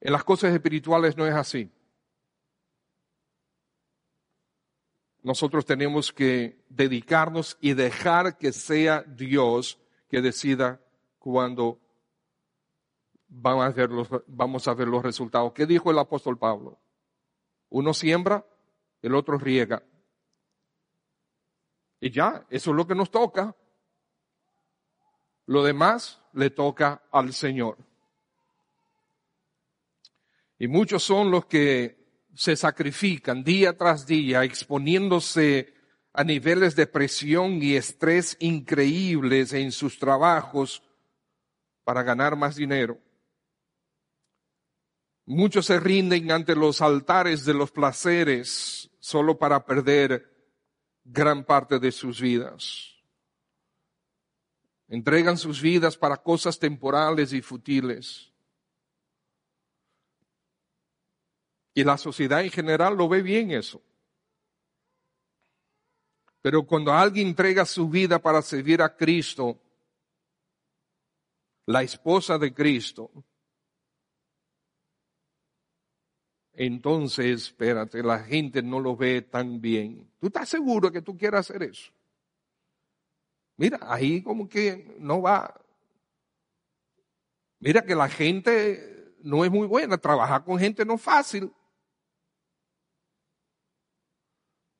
En 0.00 0.12
las 0.12 0.24
cosas 0.24 0.52
espirituales 0.52 1.16
no 1.16 1.26
es 1.26 1.34
así. 1.34 1.70
nosotros 5.22 5.64
tenemos 5.64 6.12
que 6.12 6.64
dedicarnos 6.68 7.56
y 7.60 7.74
dejar 7.74 8.38
que 8.38 8.52
sea 8.52 9.02
Dios 9.02 9.78
que 10.08 10.22
decida 10.22 10.80
cuando 11.18 11.78
vamos 13.30 13.64
a 13.64 13.70
ver 13.70 13.90
los, 13.90 14.08
vamos 14.26 14.68
a 14.68 14.74
ver 14.74 14.88
los 14.88 15.02
resultados. 15.02 15.52
¿Qué 15.52 15.64
dijo 15.64 15.90
el 15.90 15.98
apóstol 15.98 16.38
Pablo? 16.38 16.78
Uno 17.70 17.94
siembra, 17.94 18.44
el 19.00 19.14
otro 19.14 19.38
riega. 19.38 19.82
Y 22.00 22.10
ya, 22.10 22.46
eso 22.50 22.70
es 22.70 22.76
lo 22.76 22.86
que 22.86 22.94
nos 22.94 23.10
toca. 23.10 23.54
Lo 25.46 25.62
demás 25.62 26.20
le 26.32 26.50
toca 26.50 27.02
al 27.10 27.32
Señor. 27.32 27.78
Y 30.58 30.68
muchos 30.68 31.02
son 31.02 31.30
los 31.30 31.46
que 31.46 31.98
se 32.34 32.56
sacrifican 32.56 33.42
día 33.42 33.76
tras 33.76 34.06
día 34.06 34.44
exponiéndose 34.44 35.74
a 36.12 36.24
niveles 36.24 36.74
de 36.76 36.86
presión 36.86 37.62
y 37.62 37.76
estrés 37.76 38.36
increíbles 38.40 39.52
en 39.52 39.72
sus 39.72 39.98
trabajos 39.98 40.82
para 41.84 42.02
ganar 42.02 42.36
más 42.36 42.56
dinero. 42.56 42.98
Muchos 45.32 45.66
se 45.66 45.78
rinden 45.78 46.32
ante 46.32 46.56
los 46.56 46.82
altares 46.82 47.44
de 47.44 47.54
los 47.54 47.70
placeres 47.70 48.90
solo 48.98 49.38
para 49.38 49.64
perder 49.64 50.28
gran 51.04 51.44
parte 51.44 51.78
de 51.78 51.92
sus 51.92 52.20
vidas. 52.20 52.96
Entregan 54.88 55.38
sus 55.38 55.62
vidas 55.62 55.96
para 55.96 56.16
cosas 56.16 56.58
temporales 56.58 57.32
y 57.32 57.42
futiles. 57.42 58.32
Y 61.74 61.84
la 61.84 61.96
sociedad 61.96 62.42
en 62.42 62.50
general 62.50 62.96
lo 62.96 63.08
ve 63.08 63.22
bien 63.22 63.52
eso. 63.52 63.80
Pero 66.42 66.66
cuando 66.66 66.92
alguien 66.92 67.28
entrega 67.28 67.64
su 67.66 67.88
vida 67.88 68.20
para 68.20 68.42
servir 68.42 68.82
a 68.82 68.96
Cristo, 68.96 69.62
la 71.66 71.84
esposa 71.84 72.36
de 72.36 72.52
Cristo, 72.52 73.12
entonces, 76.62 77.44
espérate, 77.44 78.02
la 78.02 78.18
gente 78.18 78.62
no 78.62 78.80
lo 78.80 78.94
ve 78.94 79.22
tan 79.22 79.62
bien. 79.62 80.06
¿Tú 80.20 80.26
estás 80.26 80.46
seguro 80.46 80.92
que 80.92 81.00
tú 81.00 81.16
quieras 81.16 81.48
hacer 81.48 81.62
eso? 81.62 81.90
Mira, 83.56 83.78
ahí 83.80 84.22
como 84.22 84.46
que 84.46 84.94
no 84.98 85.22
va. 85.22 85.58
Mira 87.60 87.80
que 87.80 87.94
la 87.94 88.10
gente 88.10 89.14
no 89.22 89.42
es 89.42 89.50
muy 89.50 89.66
buena, 89.66 89.96
trabajar 89.96 90.44
con 90.44 90.58
gente 90.58 90.84
no 90.84 90.96
es 90.96 91.00
fácil. 91.00 91.50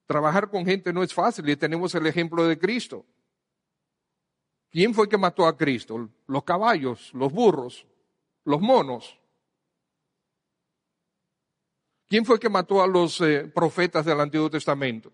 Trabajar 0.05 0.51
con 0.51 0.67
gente 0.67 0.93
no 0.93 1.03
es 1.03 1.15
fácil 1.15 1.49
y 1.49 1.57
tenemos 1.57 1.95
el 1.95 2.07
ejemplo 2.07 2.45
de 2.45 2.59
Cristo. 2.59 3.07
¿Quién 4.69 4.93
fue 4.93 5.09
que 5.09 5.17
mató 5.17 5.47
a 5.47 5.57
Cristo? 5.57 6.11
Los 6.27 6.45
caballos, 6.45 7.11
los 7.15 7.33
burros, 7.33 7.87
los 8.45 8.61
monos. 8.61 9.20
¿Quién 12.11 12.25
fue 12.25 12.41
que 12.41 12.49
mató 12.49 12.83
a 12.83 12.89
los 12.89 13.21
eh, 13.21 13.47
profetas 13.47 14.05
del 14.05 14.19
Antiguo 14.19 14.51
Testamento? 14.51 15.13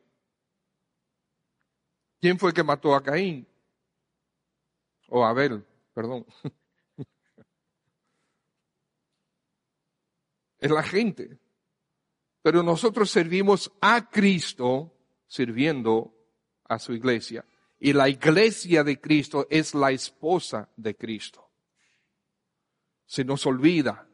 ¿Quién 2.18 2.38
fue 2.38 2.54
que 2.54 2.62
mató 2.62 2.94
a 2.94 3.02
Caín? 3.02 3.46
O 5.08 5.22
a 5.22 5.28
Abel, 5.28 5.62
perdón. 5.92 6.24
es 10.58 10.70
la 10.70 10.82
gente. 10.82 11.38
Pero 12.40 12.62
nosotros 12.62 13.10
servimos 13.10 13.70
a 13.82 14.08
Cristo 14.08 14.96
sirviendo 15.26 16.14
a 16.64 16.78
su 16.78 16.94
iglesia. 16.94 17.44
Y 17.78 17.92
la 17.92 18.08
iglesia 18.08 18.82
de 18.82 18.98
Cristo 18.98 19.46
es 19.50 19.74
la 19.74 19.90
esposa 19.90 20.70
de 20.76 20.96
Cristo. 20.96 21.46
Se 23.04 23.22
nos 23.22 23.44
olvida, 23.44 24.08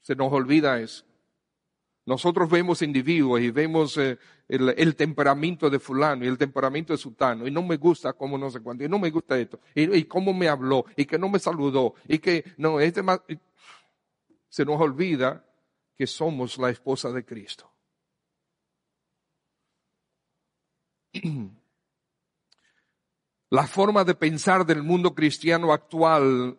se 0.00 0.14
nos 0.14 0.32
olvida 0.32 0.78
eso. 0.78 1.04
Nosotros 2.06 2.50
vemos 2.50 2.82
individuos 2.82 3.40
y 3.40 3.50
vemos 3.50 3.96
eh, 3.96 4.18
el, 4.48 4.94
temperamento 4.94 5.70
de 5.70 5.78
fulano 5.78 6.24
y 6.24 6.28
el 6.28 6.36
temperamento 6.36 6.92
de 6.92 6.98
sultano 6.98 7.46
y 7.46 7.50
no 7.50 7.62
me 7.62 7.78
gusta 7.78 8.12
cómo 8.12 8.36
no 8.36 8.50
sé 8.50 8.60
cuánto, 8.60 8.84
y 8.84 8.88
no 8.88 8.98
me 8.98 9.10
gusta 9.10 9.38
esto, 9.38 9.58
y, 9.74 10.04
cómo 10.04 10.34
me 10.34 10.48
habló, 10.48 10.84
y 10.96 11.06
que 11.06 11.18
no 11.18 11.30
me 11.30 11.38
saludó, 11.38 11.94
y 12.06 12.18
que 12.18 12.44
no, 12.58 12.78
este 12.78 13.02
más, 13.02 13.20
se 14.48 14.64
nos 14.66 14.80
olvida 14.80 15.44
que 15.96 16.06
somos 16.06 16.58
la 16.58 16.68
esposa 16.70 17.10
de 17.10 17.24
Cristo. 17.24 17.70
La 23.50 23.66
forma 23.68 24.02
de 24.02 24.14
pensar 24.16 24.66
del 24.66 24.82
mundo 24.82 25.14
cristiano 25.14 25.72
actual 25.72 26.58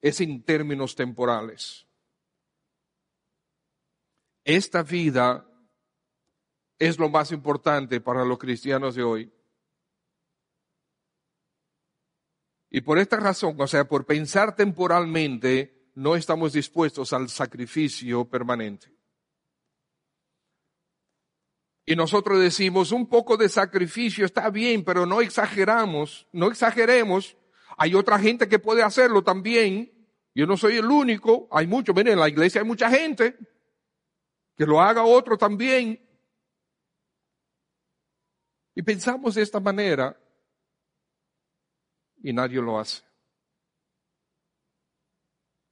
es 0.00 0.20
en 0.20 0.42
términos 0.42 0.96
temporales. 0.96 1.86
Esta 4.44 4.82
vida 4.82 5.46
es 6.78 6.98
lo 6.98 7.08
más 7.08 7.30
importante 7.30 8.00
para 8.00 8.24
los 8.24 8.38
cristianos 8.38 8.94
de 8.94 9.02
hoy. 9.04 9.32
Y 12.70 12.80
por 12.80 12.98
esta 12.98 13.18
razón, 13.18 13.54
o 13.60 13.66
sea, 13.66 13.86
por 13.86 14.06
pensar 14.06 14.56
temporalmente, 14.56 15.90
no 15.94 16.16
estamos 16.16 16.54
dispuestos 16.54 17.12
al 17.12 17.28
sacrificio 17.28 18.24
permanente. 18.24 18.92
Y 21.84 21.94
nosotros 21.96 22.40
decimos, 22.40 22.92
un 22.92 23.06
poco 23.08 23.36
de 23.36 23.48
sacrificio 23.48 24.24
está 24.24 24.50
bien, 24.50 24.84
pero 24.84 25.04
no 25.04 25.20
exageramos, 25.20 26.26
no 26.32 26.48
exageremos. 26.48 27.36
Hay 27.76 27.94
otra 27.94 28.18
gente 28.18 28.48
que 28.48 28.58
puede 28.58 28.82
hacerlo 28.82 29.22
también. 29.22 29.92
Yo 30.34 30.46
no 30.46 30.56
soy 30.56 30.78
el 30.78 30.86
único, 30.86 31.48
hay 31.50 31.66
muchos, 31.66 31.94
miren, 31.94 32.14
en 32.14 32.20
la 32.20 32.28
iglesia 32.28 32.60
hay 32.62 32.66
mucha 32.66 32.88
gente. 32.88 33.36
Que 34.56 34.66
lo 34.66 34.80
haga 34.80 35.04
otro 35.04 35.36
también. 35.36 35.98
Y 38.74 38.82
pensamos 38.82 39.34
de 39.34 39.42
esta 39.42 39.60
manera 39.60 40.18
y 42.22 42.32
nadie 42.32 42.60
lo 42.60 42.78
hace 42.78 43.02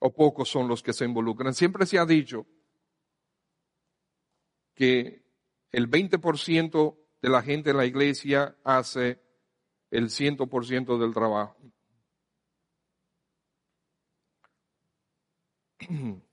o 0.00 0.12
pocos 0.12 0.48
son 0.48 0.66
los 0.66 0.82
que 0.82 0.92
se 0.92 1.04
involucran. 1.04 1.54
Siempre 1.54 1.86
se 1.86 1.98
ha 1.98 2.04
dicho 2.06 2.46
que 4.74 5.22
el 5.70 5.88
20% 5.90 6.98
de 7.20 7.28
la 7.28 7.42
gente 7.42 7.70
en 7.70 7.76
la 7.76 7.84
iglesia 7.84 8.56
hace 8.64 9.22
el 9.90 10.08
100% 10.08 10.98
del 10.98 11.14
trabajo. 11.14 11.56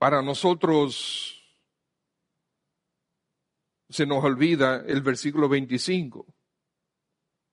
Para 0.00 0.22
nosotros 0.22 1.44
se 3.90 4.06
nos 4.06 4.24
olvida 4.24 4.82
el 4.86 5.02
versículo 5.02 5.46
25, 5.46 6.26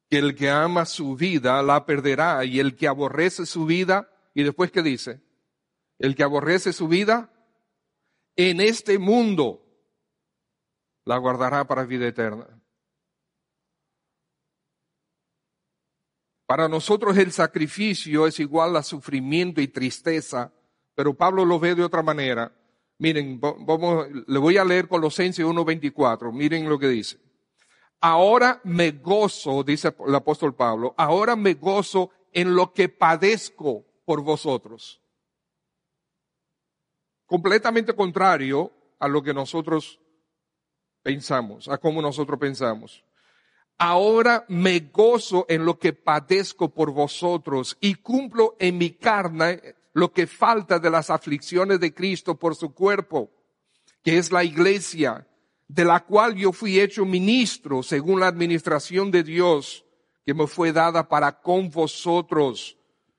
que 0.09 0.17
el 0.17 0.33
que 0.33 0.49
ama 0.49 0.85
su 0.85 1.17
vida 1.17 1.61
la 1.61 1.85
perderá 1.85 2.45
y 2.45 2.61
el 2.61 2.77
que 2.77 2.87
aborrece 2.87 3.45
su 3.45 3.65
vida 3.65 4.09
y 4.33 4.43
después, 4.43 4.71
¿qué 4.71 4.81
dice? 4.81 5.21
El 5.99 6.15
que 6.15 6.23
aborrece 6.23 6.71
su 6.71 6.87
vida 6.87 7.33
en 8.37 8.61
este 8.61 8.97
mundo 8.97 9.65
la 11.03 11.17
guardará 11.17 11.67
para 11.67 11.83
vida 11.83 12.07
eterna. 12.07 12.47
Para 16.45 16.69
nosotros 16.69 17.17
el 17.17 17.33
sacrificio 17.33 18.25
es 18.25 18.39
igual 18.39 18.77
a 18.77 18.83
sufrimiento 18.83 19.59
y 19.59 19.67
tristeza, 19.67 20.53
pero 20.97 21.13
Pablo 21.13 21.45
lo 21.45 21.59
ve 21.59 21.75
de 21.75 21.83
otra 21.83 22.01
manera. 22.01 22.51
Miren, 22.97 23.39
vamos, 23.39 24.07
le 24.25 24.39
voy 24.39 24.57
a 24.57 24.65
leer 24.65 24.87
Colosenses 24.87 25.45
1.24. 25.45 26.33
Miren 26.33 26.67
lo 26.67 26.79
que 26.79 26.87
dice. 26.87 27.19
Ahora 28.01 28.59
me 28.63 28.89
gozo, 28.93 29.63
dice 29.63 29.93
el 30.07 30.15
apóstol 30.15 30.55
Pablo, 30.55 30.95
ahora 30.97 31.35
me 31.35 31.53
gozo 31.53 32.09
en 32.33 32.55
lo 32.55 32.73
que 32.73 32.89
padezco 32.89 33.85
por 34.05 34.23
vosotros. 34.23 34.99
Completamente 37.27 37.93
contrario 37.93 38.71
a 38.97 39.07
lo 39.07 39.21
que 39.21 39.35
nosotros 39.35 39.99
pensamos, 41.03 41.67
a 41.67 41.77
cómo 41.77 42.01
nosotros 42.01 42.39
pensamos. 42.39 43.03
Ahora 43.77 44.45
me 44.47 44.79
gozo 44.79 45.45
en 45.47 45.63
lo 45.63 45.77
que 45.77 45.93
padezco 45.93 46.69
por 46.69 46.91
vosotros 46.91 47.77
y 47.79 47.93
cumplo 47.93 48.55
en 48.57 48.79
mi 48.79 48.89
carne 48.89 49.76
lo 49.97 50.13
que 50.13 50.27
falta 50.27 50.77
de 50.77 50.91
las 50.91 51.09
aflicciones 51.09 51.79
de 51.79 51.91
Cristo 51.91 52.37
por 52.37 52.55
su 52.55 52.71
cuerpo, 52.71 53.31
que 54.03 54.19
es 54.19 54.31
la 54.31 54.43
iglesia, 54.43 55.27
de 55.67 55.85
la 55.85 56.05
cual 56.05 56.35
yo 56.35 56.51
fui 56.51 56.79
hecho 56.79 57.03
ministro 57.03 57.81
según 57.81 58.19
la 58.19 58.27
administración 58.27 59.09
de 59.09 59.23
Dios 59.23 59.85
que 60.23 60.35
me 60.35 60.45
fue 60.45 60.71
dada 60.71 61.09
para 61.09 61.41
con 61.41 61.71
vosotros 61.71 62.77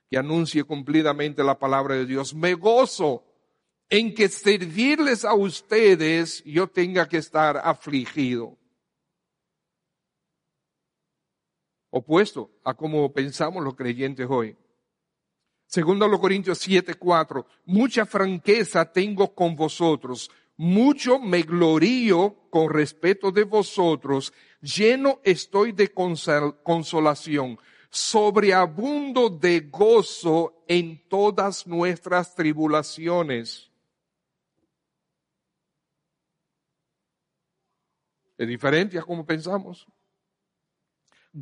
que 0.09 0.19
anuncie 0.19 0.63
cumplidamente 0.63 1.43
la 1.43 1.59
palabra 1.59 1.97
de 1.97 2.07
Dios. 2.07 2.33
Me 2.33 2.55
gozo 2.55 3.25
en 3.89 4.15
que 4.15 4.29
servirles 4.29 5.25
a 5.25 5.35
ustedes 5.35 6.45
yo 6.45 6.69
tenga 6.69 7.09
que 7.09 7.17
estar 7.17 7.57
afligido. 7.57 8.57
Opuesto 11.91 12.53
a 12.63 12.73
como 12.73 13.13
pensamos 13.13 13.65
los 13.65 13.75
creyentes 13.75 14.29
hoy. 14.31 14.57
Segundo 15.69 16.09
los 16.09 16.19
Corintios 16.19 16.59
7, 16.59 16.95
4, 16.95 17.47
mucha 17.67 18.05
franqueza 18.05 18.91
tengo 18.91 19.35
con 19.35 19.55
vosotros, 19.55 20.31
mucho 20.57 21.21
me 21.21 21.43
glorío 21.43 22.35
con 22.51 22.71
respeto 22.71 23.31
de 23.31 23.45
vosotros, 23.45 24.33
lleno 24.61 25.21
estoy 25.23 25.73
de 25.73 25.93
consolación 25.93 27.59
sobreabundo 27.91 29.31
de 29.31 29.61
gozo 29.61 30.65
en 30.67 31.09
todas 31.09 31.67
nuestras 31.67 32.35
tribulaciones. 32.35 33.71
Es 38.37 38.47
diferente 38.47 38.99
a 38.99 39.03
como 39.03 39.27
pensamos. 39.27 39.87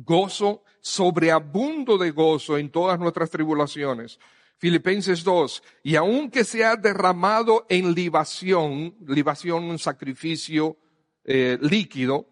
Gozo, 0.03 0.63
sobreabundo 0.79 1.97
de 1.97 2.11
gozo 2.11 2.57
en 2.57 2.69
todas 2.69 2.99
nuestras 2.99 3.29
tribulaciones. 3.29 4.19
Filipenses 4.59 5.23
2, 5.23 5.63
y 5.83 5.95
aunque 5.95 6.43
sea 6.43 6.75
derramado 6.75 7.65
en 7.69 7.93
libación, 7.93 8.95
libación 9.05 9.65
un 9.65 9.77
sacrificio 9.77 10.77
eh, 11.23 11.59
líquido, 11.61 12.27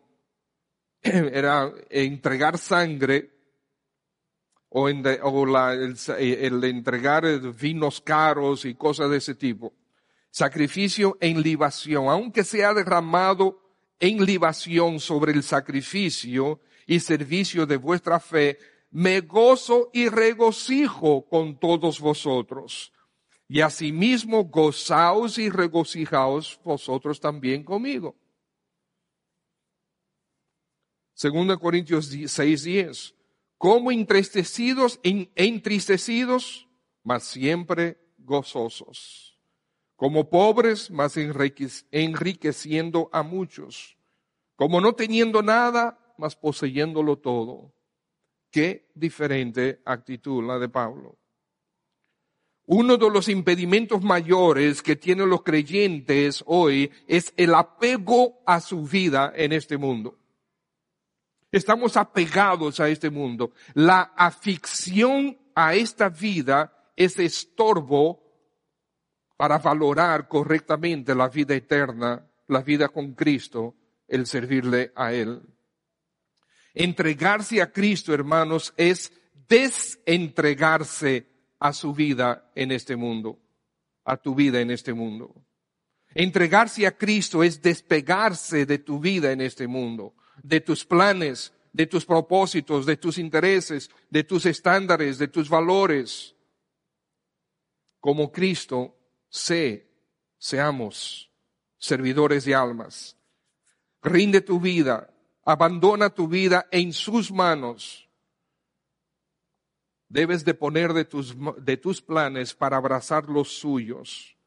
era 1.01 1.71
entregar 1.89 2.57
sangre 2.57 3.31
o, 4.69 4.89
el, 4.89 6.63
entregar 6.63 7.39
vinos 7.53 8.01
caros 8.01 8.65
y 8.65 8.75
cosas 8.75 9.09
de 9.09 9.17
ese 9.17 9.35
tipo. 9.35 9.73
Sacrificio 10.31 11.17
en 11.21 11.41
libación, 11.41 12.09
aunque 12.09 12.43
sea 12.43 12.73
derramado 12.73 13.61
en 13.99 14.25
libación 14.25 14.99
sobre 14.99 15.31
el 15.31 15.43
sacrificio 15.43 16.59
y 16.85 16.99
servicio 16.99 17.65
de 17.65 17.77
vuestra 17.77 18.19
fe, 18.19 18.59
me 18.91 19.21
gozo 19.21 19.89
y 19.93 20.09
regocijo 20.09 21.27
con 21.27 21.59
todos 21.59 21.99
vosotros. 21.99 22.93
Y 23.47 23.61
asimismo 23.61 24.45
gozaos 24.45 25.37
y 25.37 25.49
regocijaos 25.49 26.59
vosotros 26.63 27.19
también 27.19 27.63
conmigo. 27.63 28.15
Segunda 31.13 31.57
Corintios 31.57 32.07
6, 32.07 32.63
10 32.63 33.15
como 33.57 33.91
entristecidos, 33.91 34.99
entristecidos, 35.03 36.67
mas 37.03 37.23
siempre 37.23 37.97
gozosos, 38.17 39.39
como 39.95 40.29
pobres, 40.29 40.91
mas 40.91 41.17
enriqueciendo 41.17 43.09
a 43.11 43.23
muchos, 43.23 43.97
como 44.55 44.81
no 44.81 44.93
teniendo 44.93 45.41
nada, 45.41 45.97
mas 46.17 46.35
poseyéndolo 46.35 47.17
todo. 47.17 47.73
Qué 48.51 48.89
diferente 48.95 49.81
actitud 49.85 50.43
la 50.43 50.59
de 50.59 50.69
Pablo. 50.69 51.17
Uno 52.67 52.97
de 52.97 53.09
los 53.09 53.29
impedimentos 53.29 54.01
mayores 54.01 54.81
que 54.81 54.95
tienen 54.95 55.29
los 55.29 55.43
creyentes 55.43 56.43
hoy 56.47 56.91
es 57.07 57.33
el 57.37 57.53
apego 57.53 58.41
a 58.45 58.59
su 58.59 58.83
vida 58.85 59.31
en 59.35 59.51
este 59.51 59.77
mundo. 59.77 60.17
Estamos 61.51 61.95
apegados 61.95 62.79
a 62.79 62.89
este 62.89 63.09
mundo. 63.09 63.51
La 63.75 64.13
afición 64.15 65.37
a 65.53 65.75
esta 65.75 66.09
vida 66.09 66.91
es 66.95 67.19
estorbo 67.19 68.23
para 69.37 69.59
valorar 69.59 70.27
correctamente 70.27 71.13
la 71.13 71.29
vida 71.29 71.53
eterna, 71.53 72.25
la 72.47 72.61
vida 72.61 72.89
con 72.89 73.13
Cristo, 73.13 73.75
el 74.07 74.25
servirle 74.25 74.91
a 74.95 75.13
Él. 75.13 75.41
Entregarse 76.75 77.61
a 77.61 77.71
Cristo, 77.71 78.13
hermanos, 78.13 78.73
es 78.75 79.13
desentregarse 79.47 81.27
a 81.57 81.71
su 81.71 81.93
vida 81.93 82.51
en 82.53 82.71
este 82.71 82.97
mundo, 82.97 83.39
a 84.03 84.17
tu 84.17 84.35
vida 84.35 84.59
en 84.59 84.71
este 84.71 84.93
mundo. 84.93 85.33
Entregarse 86.13 86.85
a 86.85 86.97
Cristo 86.97 87.43
es 87.43 87.61
despegarse 87.61 88.65
de 88.65 88.79
tu 88.79 88.99
vida 88.99 89.31
en 89.31 89.39
este 89.41 89.67
mundo, 89.67 90.15
de 90.43 90.59
tus 90.59 90.85
planes, 90.85 91.53
de 91.71 91.87
tus 91.87 92.05
propósitos, 92.05 92.85
de 92.85 92.97
tus 92.97 93.17
intereses, 93.17 93.89
de 94.09 94.23
tus 94.23 94.45
estándares, 94.45 95.17
de 95.17 95.29
tus 95.29 95.49
valores. 95.49 96.35
Como 97.99 98.31
Cristo, 98.31 98.97
sé, 99.29 99.89
seamos 100.37 101.31
servidores 101.77 102.45
de 102.45 102.55
almas. 102.55 103.17
Rinde 104.01 104.41
tu 104.41 104.59
vida, 104.59 105.14
abandona 105.45 106.09
tu 106.09 106.27
vida 106.27 106.67
en 106.71 106.91
sus 106.91 107.31
manos 107.31 108.05
debes 110.09 110.45
de 110.45 110.53
poner 110.53 110.93
de 110.93 111.05
tus, 111.05 111.35
de 111.63 111.77
tus 111.77 112.01
planes 112.01 112.53
para 112.53 112.77
abrazar 112.77 113.29
los 113.29 113.57
suyos. 113.57 114.37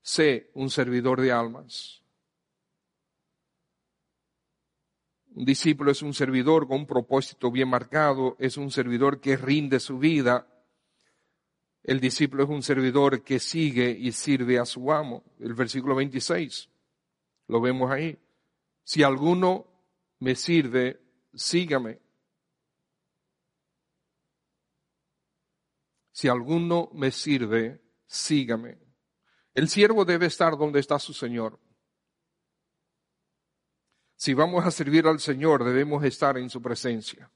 Sé 0.00 0.50
un 0.54 0.70
servidor 0.70 1.20
de 1.20 1.32
almas. 1.32 2.02
Un 5.34 5.44
discípulo 5.44 5.90
es 5.90 6.02
un 6.02 6.14
servidor 6.14 6.66
con 6.66 6.78
un 6.78 6.86
propósito 6.86 7.50
bien 7.50 7.68
marcado, 7.68 8.36
es 8.38 8.56
un 8.56 8.70
servidor 8.70 9.20
que 9.20 9.36
rinde 9.36 9.80
su 9.80 9.98
vida. 9.98 10.46
El 11.82 12.00
discípulo 12.00 12.44
es 12.44 12.50
un 12.50 12.62
servidor 12.62 13.22
que 13.22 13.38
sigue 13.38 13.90
y 13.90 14.12
sirve 14.12 14.58
a 14.58 14.64
su 14.64 14.92
amo. 14.92 15.24
El 15.38 15.54
versículo 15.54 15.94
26, 15.94 16.68
lo 17.48 17.60
vemos 17.60 17.90
ahí. 17.90 18.18
Si 18.84 19.02
alguno 19.02 19.66
me 20.20 20.34
sirve, 20.34 21.00
sígame. 21.34 22.00
si 26.18 26.26
alguno 26.26 26.90
me 26.94 27.12
sirve, 27.12 27.80
sígame. 28.04 28.76
El 29.54 29.68
siervo 29.68 30.04
debe 30.04 30.26
estar 30.26 30.58
donde 30.58 30.80
está 30.80 30.98
su 30.98 31.14
Señor. 31.14 31.60
Si 34.16 34.34
vamos 34.34 34.66
a 34.66 34.72
servir 34.72 35.06
al 35.06 35.20
Señor, 35.20 35.62
debemos 35.62 36.02
estar 36.02 36.36
en 36.36 36.50
su 36.50 36.60
presencia. 36.60 37.30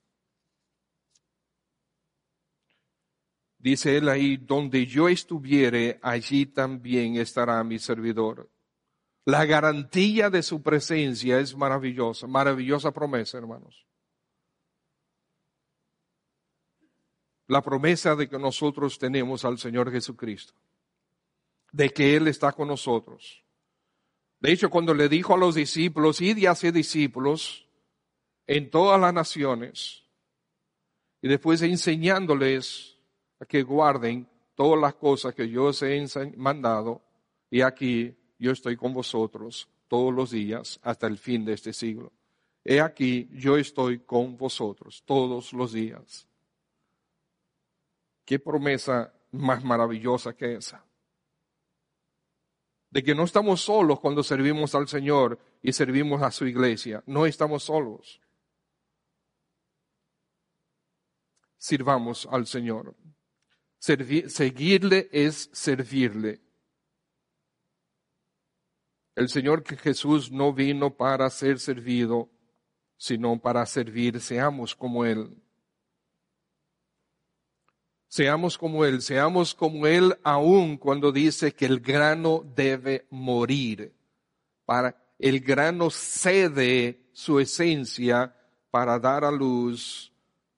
Dice 3.56 3.98
él 3.98 4.08
ahí, 4.08 4.36
donde 4.36 4.84
yo 4.84 5.08
estuviere, 5.08 6.00
allí 6.02 6.46
también 6.46 7.14
estará 7.14 7.62
mi 7.62 7.78
servidor. 7.78 8.51
La 9.24 9.44
garantía 9.44 10.30
de 10.30 10.42
su 10.42 10.62
presencia 10.62 11.38
es 11.38 11.56
maravillosa, 11.56 12.26
maravillosa 12.26 12.92
promesa, 12.92 13.38
hermanos. 13.38 13.86
la 17.52 17.62
promesa 17.62 18.16
de 18.16 18.28
que 18.28 18.38
nosotros 18.38 18.98
tenemos 18.98 19.44
al 19.44 19.58
Señor 19.58 19.92
Jesucristo, 19.92 20.54
de 21.70 21.90
que 21.90 22.16
Él 22.16 22.26
está 22.28 22.52
con 22.52 22.68
nosotros. 22.68 23.44
De 24.40 24.52
hecho, 24.52 24.70
cuando 24.70 24.94
le 24.94 25.08
dijo 25.08 25.34
a 25.34 25.36
los 25.36 25.54
discípulos, 25.54 26.20
id 26.22 26.38
y 26.38 26.46
hacer 26.46 26.72
discípulos 26.72 27.68
en 28.46 28.70
todas 28.70 28.98
las 28.98 29.12
naciones, 29.12 30.02
y 31.20 31.28
después 31.28 31.60
enseñándoles 31.60 32.96
a 33.38 33.44
que 33.44 33.62
guarden 33.62 34.26
todas 34.54 34.80
las 34.80 34.94
cosas 34.94 35.34
que 35.34 35.48
yo 35.48 35.66
os 35.66 35.82
he 35.82 36.02
mandado, 36.36 37.02
y 37.50 37.60
aquí 37.60 38.16
yo 38.42 38.50
estoy 38.52 38.76
con 38.76 38.92
vosotros 38.92 39.68
todos 39.88 40.12
los 40.12 40.30
días 40.30 40.80
hasta 40.82 41.06
el 41.06 41.16
fin 41.18 41.44
de 41.44 41.52
este 41.52 41.72
siglo. 41.72 42.12
He 42.64 42.80
aquí, 42.80 43.28
yo 43.32 43.56
estoy 43.56 44.00
con 44.00 44.36
vosotros 44.36 45.02
todos 45.04 45.52
los 45.52 45.72
días 45.72 46.26
Qué 48.24 48.38
promesa 48.38 49.12
más 49.32 49.64
maravillosa 49.64 50.34
que 50.34 50.54
esa. 50.54 50.84
De 52.90 53.02
que 53.02 53.14
no 53.14 53.24
estamos 53.24 53.62
solos 53.62 54.00
cuando 54.00 54.22
servimos 54.22 54.74
al 54.74 54.86
Señor 54.86 55.38
y 55.62 55.72
servimos 55.72 56.22
a 56.22 56.30
su 56.30 56.46
iglesia. 56.46 57.02
No 57.06 57.26
estamos 57.26 57.64
solos. 57.64 58.20
Sirvamos 61.56 62.28
al 62.30 62.46
Señor. 62.46 62.94
seguirle 63.78 65.08
es 65.12 65.50
servirle. 65.52 66.40
El 69.14 69.28
Señor 69.28 69.62
que 69.62 69.76
Jesús 69.76 70.32
no 70.32 70.52
vino 70.52 70.96
para 70.96 71.28
ser 71.30 71.58
servido, 71.58 72.30
sino 72.96 73.38
para 73.40 73.66
servir. 73.66 74.20
Seamos 74.20 74.74
como 74.74 75.04
Él. 75.04 75.36
Seamos 78.08 78.58
como 78.58 78.84
Él, 78.84 79.00
seamos 79.00 79.54
como 79.54 79.86
Él 79.86 80.18
aún 80.22 80.76
cuando 80.76 81.12
dice 81.12 81.52
que 81.52 81.64
el 81.64 81.80
grano 81.80 82.44
debe 82.54 83.06
morir. 83.10 83.94
Para 84.66 84.96
el 85.18 85.40
grano 85.40 85.88
cede 85.90 87.08
su 87.12 87.40
esencia 87.40 88.34
para 88.70 88.98
dar 88.98 89.24
a 89.24 89.30
luz 89.30 90.12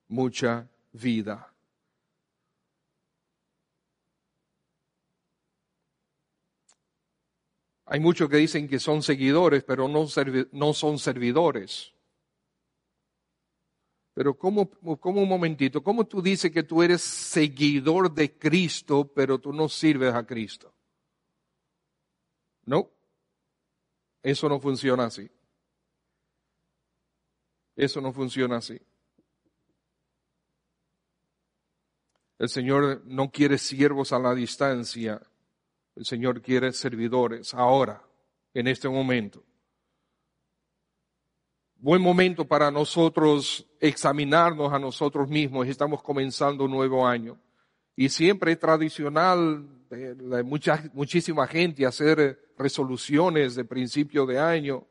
mucha 0.07 0.67
vida. 0.91 1.54
Hay 7.85 7.99
muchos 7.99 8.29
que 8.29 8.37
dicen 8.37 8.67
que 8.67 8.79
son 8.79 9.03
seguidores, 9.03 9.63
pero 9.63 9.87
no, 9.87 10.07
no 10.51 10.73
son 10.73 10.99
servidores. 10.99 11.93
Pero 14.15 14.37
¿cómo, 14.37 14.69
¿cómo 14.99 15.21
un 15.21 15.29
momentito? 15.29 15.83
¿Cómo 15.83 16.07
tú 16.07 16.21
dices 16.21 16.51
que 16.51 16.63
tú 16.63 16.81
eres 16.81 17.01
seguidor 17.01 18.13
de 18.13 18.37
Cristo, 18.37 19.11
pero 19.13 19.39
tú 19.39 19.51
no 19.51 19.69
sirves 19.69 20.13
a 20.13 20.25
Cristo? 20.25 20.73
No. 22.65 22.89
Eso 24.23 24.49
no 24.49 24.59
funciona 24.59 25.05
así. 25.05 25.29
Eso 27.75 28.01
no 28.01 28.13
funciona 28.13 28.57
así. 28.57 28.79
El 32.39 32.49
Señor 32.49 33.03
no 33.05 33.29
quiere 33.31 33.57
siervos 33.57 34.11
a 34.11 34.19
la 34.19 34.33
distancia. 34.33 35.21
El 35.95 36.05
Señor 36.05 36.41
quiere 36.41 36.71
servidores 36.73 37.53
ahora, 37.53 38.03
en 38.53 38.67
este 38.67 38.89
momento 38.89 39.43
buen 41.85 42.01
momento 42.01 42.45
para 42.45 42.71
nosotros 42.71 43.63
examinarnos 43.79 44.73
a 44.73 44.79
nosotros 44.79 45.29
mismos. 45.29 45.67
Estamos 45.67 46.01
comenzando 46.01 46.65
un 46.65 46.71
nuevo 46.71 47.05
año. 47.05 47.39
Y 47.95 48.09
siempre 48.09 48.53
es 48.53 48.59
tradicional 48.59 49.87
de 49.89 50.41
mucha, 50.43 50.83
muchísima 50.93 51.45
gente 51.45 51.85
hacer 51.85 52.53
resoluciones 52.57 53.53
de 53.53 53.65
principio 53.65 54.25
de 54.25 54.39
año. 54.39 54.87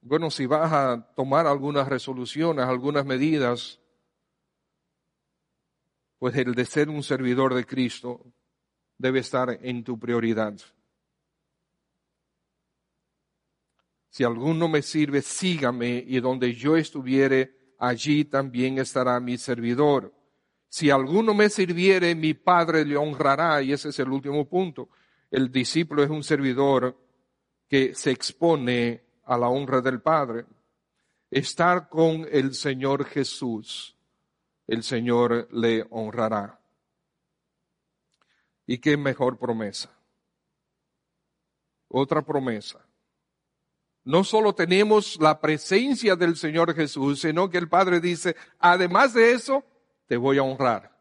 Bueno, 0.00 0.30
si 0.30 0.46
vas 0.46 0.72
a 0.72 1.12
tomar 1.16 1.48
algunas 1.48 1.88
resoluciones, 1.88 2.64
algunas 2.64 3.04
medidas, 3.04 3.80
pues 6.20 6.36
el 6.36 6.54
de 6.54 6.64
ser 6.64 6.88
un 6.88 7.02
servidor 7.02 7.52
de 7.52 7.66
Cristo 7.66 8.24
debe 8.98 9.20
estar 9.20 9.58
en 9.62 9.84
tu 9.84 9.98
prioridad. 9.98 10.54
Si 14.08 14.24
alguno 14.24 14.68
me 14.68 14.80
sirve, 14.80 15.20
sígame, 15.20 16.02
y 16.06 16.20
donde 16.20 16.54
yo 16.54 16.76
estuviere, 16.76 17.74
allí 17.78 18.24
también 18.24 18.78
estará 18.78 19.20
mi 19.20 19.36
servidor. 19.36 20.14
Si 20.68 20.90
alguno 20.90 21.34
me 21.34 21.50
sirviere, 21.50 22.14
mi 22.14 22.34
Padre 22.34 22.84
le 22.84 22.96
honrará, 22.96 23.60
y 23.62 23.72
ese 23.72 23.90
es 23.90 23.98
el 23.98 24.08
último 24.08 24.48
punto. 24.48 24.88
El 25.30 25.50
discípulo 25.52 26.02
es 26.02 26.10
un 26.10 26.22
servidor 26.22 26.98
que 27.68 27.94
se 27.94 28.10
expone 28.10 29.04
a 29.24 29.36
la 29.36 29.48
honra 29.48 29.80
del 29.80 30.00
Padre. 30.00 30.46
Estar 31.30 31.88
con 31.88 32.26
el 32.30 32.54
Señor 32.54 33.04
Jesús, 33.04 33.96
el 34.66 34.82
Señor 34.82 35.48
le 35.52 35.84
honrará. 35.90 36.58
¿Y 38.66 38.78
qué 38.78 38.96
mejor 38.96 39.38
promesa? 39.38 39.90
Otra 41.88 42.22
promesa 42.22 42.86
no 44.06 44.22
solo 44.22 44.54
tenemos 44.54 45.18
la 45.20 45.40
presencia 45.40 46.14
del 46.14 46.36
Señor 46.36 46.72
Jesús, 46.74 47.20
sino 47.20 47.50
que 47.50 47.58
el 47.58 47.68
Padre 47.68 48.00
dice, 48.00 48.36
además 48.60 49.12
de 49.12 49.32
eso, 49.32 49.64
te 50.06 50.16
voy 50.16 50.38
a 50.38 50.44
honrar. 50.44 50.96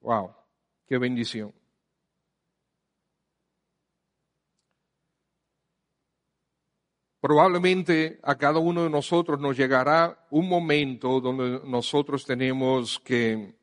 Wow, 0.00 0.34
qué 0.86 0.96
bendición. 0.96 1.52
Probablemente 7.20 8.18
a 8.22 8.34
cada 8.38 8.58
uno 8.58 8.84
de 8.84 8.90
nosotros 8.90 9.38
nos 9.38 9.54
llegará 9.54 10.26
un 10.30 10.48
momento 10.48 11.20
donde 11.20 11.60
nosotros 11.68 12.24
tenemos 12.24 12.98
que 13.00 13.57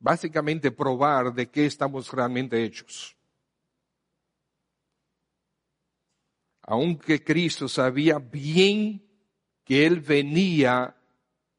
básicamente 0.00 0.72
probar 0.72 1.32
de 1.32 1.48
qué 1.48 1.66
estamos 1.66 2.10
realmente 2.12 2.64
hechos. 2.64 3.16
Aunque 6.62 7.22
Cristo 7.22 7.68
sabía 7.68 8.18
bien 8.18 9.06
que 9.64 9.86
Él 9.86 10.00
venía 10.00 10.96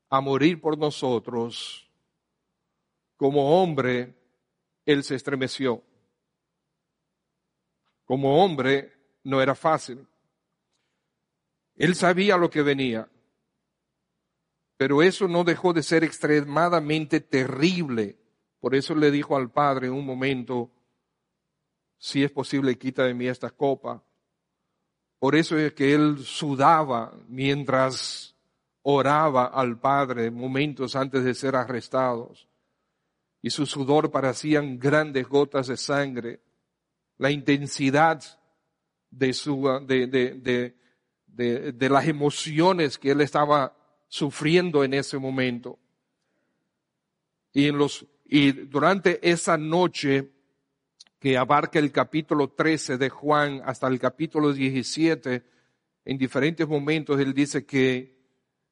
a 0.09 0.21
morir 0.21 0.59
por 0.59 0.77
nosotros, 0.77 1.89
como 3.15 3.61
hombre, 3.61 4.15
Él 4.85 5.03
se 5.03 5.15
estremeció. 5.15 5.83
Como 8.05 8.43
hombre, 8.43 8.91
no 9.23 9.41
era 9.41 9.55
fácil. 9.55 10.07
Él 11.75 11.95
sabía 11.95 12.37
lo 12.37 12.49
que 12.49 12.61
venía, 12.61 13.09
pero 14.77 15.01
eso 15.01 15.27
no 15.27 15.43
dejó 15.43 15.73
de 15.73 15.83
ser 15.83 16.03
extremadamente 16.03 17.21
terrible. 17.21 18.20
Por 18.61 18.75
eso 18.75 18.95
le 18.95 19.11
dijo 19.11 19.35
al 19.35 19.51
Padre 19.51 19.87
en 19.87 19.93
un 19.93 20.05
momento, 20.05 20.71
si 21.97 22.23
es 22.23 22.31
posible, 22.31 22.77
quita 22.77 23.03
de 23.03 23.13
mí 23.13 23.27
esta 23.27 23.49
copa. 23.49 24.01
Por 25.19 25.35
eso 25.35 25.57
es 25.57 25.73
que 25.73 25.93
él 25.93 26.19
sudaba 26.19 27.13
mientras 27.27 28.35
oraba 28.83 29.47
al 29.47 29.79
Padre 29.79 30.31
momentos 30.31 30.95
antes 30.95 31.23
de 31.23 31.33
ser 31.33 31.55
arrestados. 31.55 32.47
Y 33.41 33.49
su 33.49 33.65
sudor 33.65 34.11
parecían 34.11 34.79
grandes 34.79 35.27
gotas 35.27 35.67
de 35.67 35.77
sangre. 35.77 36.41
La 37.17 37.31
intensidad 37.31 38.23
de, 39.09 39.33
su, 39.33 39.67
de, 39.87 40.07
de, 40.07 40.75
de, 41.27 41.89
las 41.89 42.07
emociones 42.07 42.97
que 42.97 43.11
él 43.11 43.21
estaba 43.21 43.75
sufriendo 44.07 44.83
en 44.83 44.93
ese 44.93 45.17
momento. 45.17 45.79
Y, 47.53 47.67
en 47.67 47.77
los, 47.77 48.05
y 48.33 48.53
durante 48.53 49.29
esa 49.29 49.57
noche 49.57 50.31
que 51.19 51.37
abarca 51.37 51.79
el 51.79 51.91
capítulo 51.91 52.51
13 52.51 52.97
de 52.97 53.09
Juan 53.09 53.61
hasta 53.65 53.89
el 53.89 53.99
capítulo 53.99 54.53
17, 54.53 55.43
en 56.05 56.17
diferentes 56.17 56.65
momentos 56.65 57.19
él 57.19 57.33
dice 57.33 57.65
que 57.65 58.17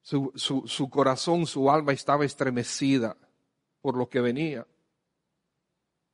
su, 0.02 0.32
su, 0.34 0.66
su 0.66 0.90
corazón, 0.90 1.46
su 1.46 1.70
alma 1.70 1.92
estaba 1.92 2.24
estremecida 2.24 3.18
por 3.82 3.98
lo 3.98 4.08
que 4.08 4.22
venía. 4.22 4.66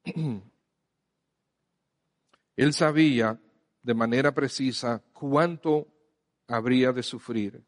Él 2.55 2.73
sabía 2.73 3.39
de 3.83 3.93
manera 3.93 4.33
precisa 4.33 5.03
cuánto 5.13 5.87
habría 6.47 6.91
de 6.91 7.03
sufrir. 7.03 7.63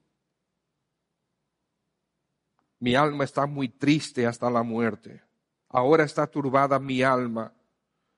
Mi 2.79 2.95
alma 2.95 3.25
está 3.25 3.45
muy 3.45 3.69
triste 3.69 4.25
hasta 4.25 4.49
la 4.49 4.63
muerte. 4.63 5.26
Ahora 5.69 6.03
está 6.03 6.27
turbada 6.27 6.79
mi 6.79 7.01
alma. 7.01 7.53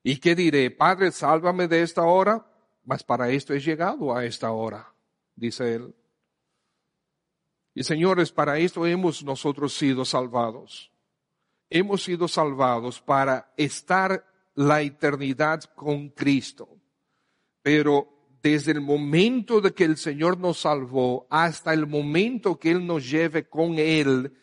¿Y 0.04 0.18
qué 0.18 0.36
diré? 0.36 0.72
Padre, 0.72 1.12
sálvame 1.12 1.68
de 1.68 1.82
esta 1.82 2.04
hora. 2.04 2.46
Mas 2.84 3.04
para 3.04 3.30
esto 3.30 3.54
he 3.54 3.60
llegado 3.60 4.16
a 4.16 4.26
esta 4.26 4.52
hora, 4.52 4.94
dice 5.36 5.76
él. 5.76 5.96
Y 7.76 7.84
señores, 7.84 8.32
para 8.32 8.58
esto 8.58 8.86
hemos 8.86 9.24
nosotros 9.24 9.74
sido 9.74 10.06
salvados. 10.06 10.92
Hemos 11.70 12.04
sido 12.04 12.28
salvados 12.28 13.00
para 13.00 13.54
estar 13.58 14.26
la 14.56 14.82
eternidad 14.82 15.64
con 15.76 16.10
Cristo. 16.10 16.68
Pero 17.62 18.08
desde 18.42 18.72
el 18.72 18.82
momento 18.82 19.62
de 19.62 19.74
que 19.74 19.84
el 19.84 19.98
Señor 19.98 20.40
nos 20.40 20.62
salvó 20.62 21.28
hasta 21.30 21.74
el 21.74 21.86
momento 21.88 22.58
que 22.58 22.72
Él 22.72 22.86
nos 22.86 23.10
lleve 23.10 23.48
con 23.48 23.78
Él, 23.78 24.34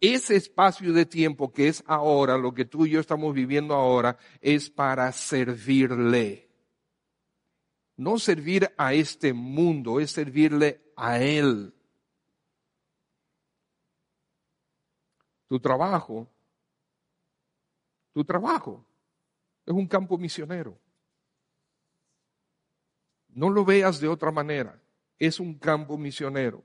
ese 0.00 0.36
espacio 0.36 0.92
de 0.92 1.06
tiempo 1.06 1.52
que 1.52 1.68
es 1.68 1.82
ahora, 1.86 2.36
lo 2.36 2.52
que 2.52 2.64
tú 2.64 2.86
y 2.86 2.90
yo 2.90 3.00
estamos 3.00 3.34
viviendo 3.34 3.74
ahora, 3.74 4.18
es 4.40 4.70
para 4.70 5.10
servirle. 5.12 6.50
No 7.96 8.18
servir 8.18 8.72
a 8.76 8.92
este 8.92 9.32
mundo, 9.32 10.00
es 10.00 10.10
servirle 10.10 10.82
a 10.96 11.20
Él. 11.20 11.72
Tu 15.48 15.60
trabajo, 15.60 16.28
tu 18.12 18.24
trabajo 18.24 18.84
es 19.66 19.72
un 19.72 19.86
campo 19.86 20.18
misionero. 20.18 20.78
No 23.28 23.50
lo 23.50 23.64
veas 23.64 24.00
de 24.00 24.08
otra 24.08 24.30
manera. 24.30 24.80
Es 25.18 25.40
un 25.40 25.58
campo 25.58 25.98
misionero. 25.98 26.62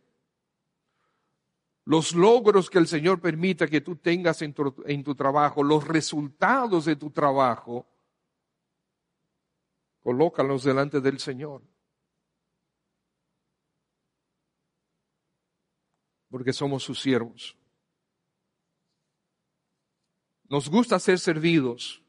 Los 1.89 2.13
logros 2.13 2.69
que 2.69 2.77
el 2.77 2.85
Señor 2.85 3.19
permita 3.19 3.65
que 3.65 3.81
tú 3.81 3.95
tengas 3.95 4.43
en 4.43 4.53
tu, 4.53 5.15
trabajo, 5.15 5.63
los 5.63 5.87
resultados 5.87 6.85
de 6.85 6.95
tu 6.95 7.09
trabajo, 7.09 7.87
colócalos 10.03 10.63
delante 10.63 11.01
del 11.01 11.17
Señor. 11.17 11.63
Porque 16.29 16.53
somos 16.53 16.83
sus 16.83 17.01
siervos. 17.01 17.57
Nos 20.43 20.69
gusta 20.69 20.99
ser 20.99 21.17
servidos, 21.17 22.03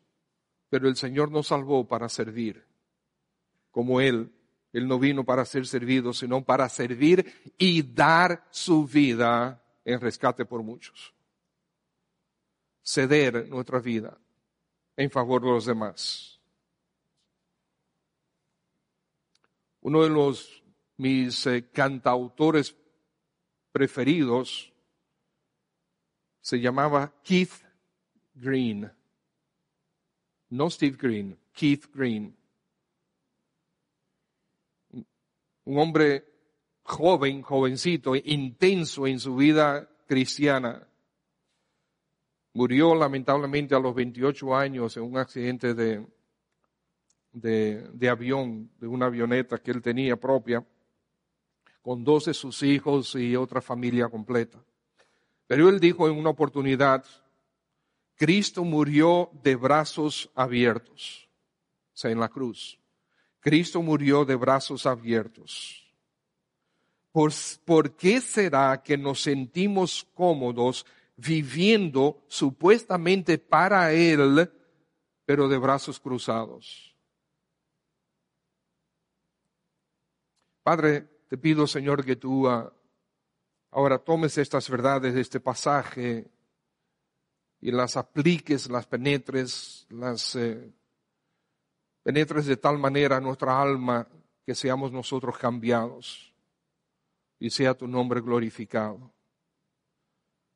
pero 0.68 0.88
el 0.88 0.96
Señor 0.96 1.30
nos 1.30 1.46
salvó 1.46 1.88
para 1.88 2.10
servir, 2.10 2.66
como 3.70 4.02
Él 4.02 4.30
él 4.72 4.86
no 4.86 4.98
vino 4.98 5.24
para 5.24 5.44
ser 5.44 5.66
servido, 5.66 6.12
sino 6.12 6.44
para 6.44 6.68
servir 6.68 7.54
y 7.58 7.82
dar 7.82 8.46
su 8.50 8.86
vida 8.86 9.59
en 9.84 10.00
rescate 10.00 10.44
por 10.44 10.62
muchos. 10.62 11.14
Ceder 12.82 13.48
nuestra 13.48 13.78
vida 13.78 14.18
en 14.96 15.10
favor 15.10 15.42
de 15.42 15.48
los 15.48 15.66
demás. 15.66 16.40
Uno 19.80 20.02
de 20.02 20.10
los 20.10 20.62
mis 20.96 21.46
eh, 21.46 21.70
cantautores 21.70 22.76
preferidos 23.72 24.72
se 26.40 26.60
llamaba 26.60 27.14
Keith 27.22 27.52
Green. 28.34 28.92
No 30.50 30.68
Steve 30.68 30.96
Green, 31.00 31.38
Keith 31.52 31.86
Green. 31.94 32.36
un 35.70 35.78
hombre 35.78 36.29
joven, 36.82 37.42
jovencito, 37.42 38.16
intenso 38.16 39.06
en 39.06 39.20
su 39.20 39.36
vida 39.36 39.88
cristiana. 40.06 40.86
Murió 42.52 42.94
lamentablemente 42.94 43.74
a 43.74 43.78
los 43.78 43.94
28 43.94 44.56
años 44.56 44.96
en 44.96 45.04
un 45.04 45.18
accidente 45.18 45.74
de, 45.74 46.04
de, 47.32 48.08
avión, 48.08 48.70
de 48.78 48.86
una 48.86 49.06
avioneta 49.06 49.58
que 49.58 49.70
él 49.70 49.82
tenía 49.82 50.16
propia, 50.16 50.64
con 51.82 52.04
dos 52.04 52.26
de 52.26 52.34
sus 52.34 52.62
hijos 52.62 53.14
y 53.14 53.36
otra 53.36 53.60
familia 53.60 54.08
completa. 54.08 54.58
Pero 55.46 55.68
él 55.68 55.80
dijo 55.80 56.08
en 56.08 56.16
una 56.16 56.30
oportunidad, 56.30 57.04
Cristo 58.16 58.64
murió 58.64 59.30
de 59.42 59.56
brazos 59.56 60.30
abiertos, 60.34 61.28
sea, 61.92 62.10
en 62.10 62.20
la 62.20 62.28
cruz. 62.28 62.78
Cristo 63.40 63.80
murió 63.80 64.24
de 64.24 64.36
brazos 64.36 64.84
abiertos. 64.86 65.89
¿Por, 67.12 67.96
qué 67.96 68.20
será 68.20 68.82
que 68.82 68.96
nos 68.96 69.22
sentimos 69.22 70.06
cómodos 70.14 70.86
viviendo 71.16 72.22
supuestamente 72.28 73.38
para 73.38 73.92
Él, 73.92 74.50
pero 75.24 75.48
de 75.48 75.58
brazos 75.58 75.98
cruzados? 75.98 76.94
Padre, 80.62 81.08
te 81.28 81.36
pido, 81.36 81.66
Señor, 81.66 82.04
que 82.04 82.14
tú 82.14 82.48
ah, 82.48 82.72
ahora 83.72 83.98
tomes 83.98 84.38
estas 84.38 84.70
verdades 84.70 85.12
de 85.12 85.20
este 85.20 85.40
pasaje 85.40 86.30
y 87.61 87.72
las 87.72 87.96
apliques, 87.96 88.70
las 88.70 88.86
penetres, 88.86 89.86
las 89.90 90.36
eh, 90.36 90.72
penetres 92.04 92.46
de 92.46 92.56
tal 92.56 92.78
manera 92.78 93.20
nuestra 93.20 93.61
alma 93.61 94.06
que 94.46 94.54
seamos 94.54 94.92
nosotros 94.92 95.36
cambiados 95.38 96.29
y 97.41 97.51
sea 97.51 97.74
tu 97.74 97.88
nombre 97.88 98.20
glorificado. 98.20 99.12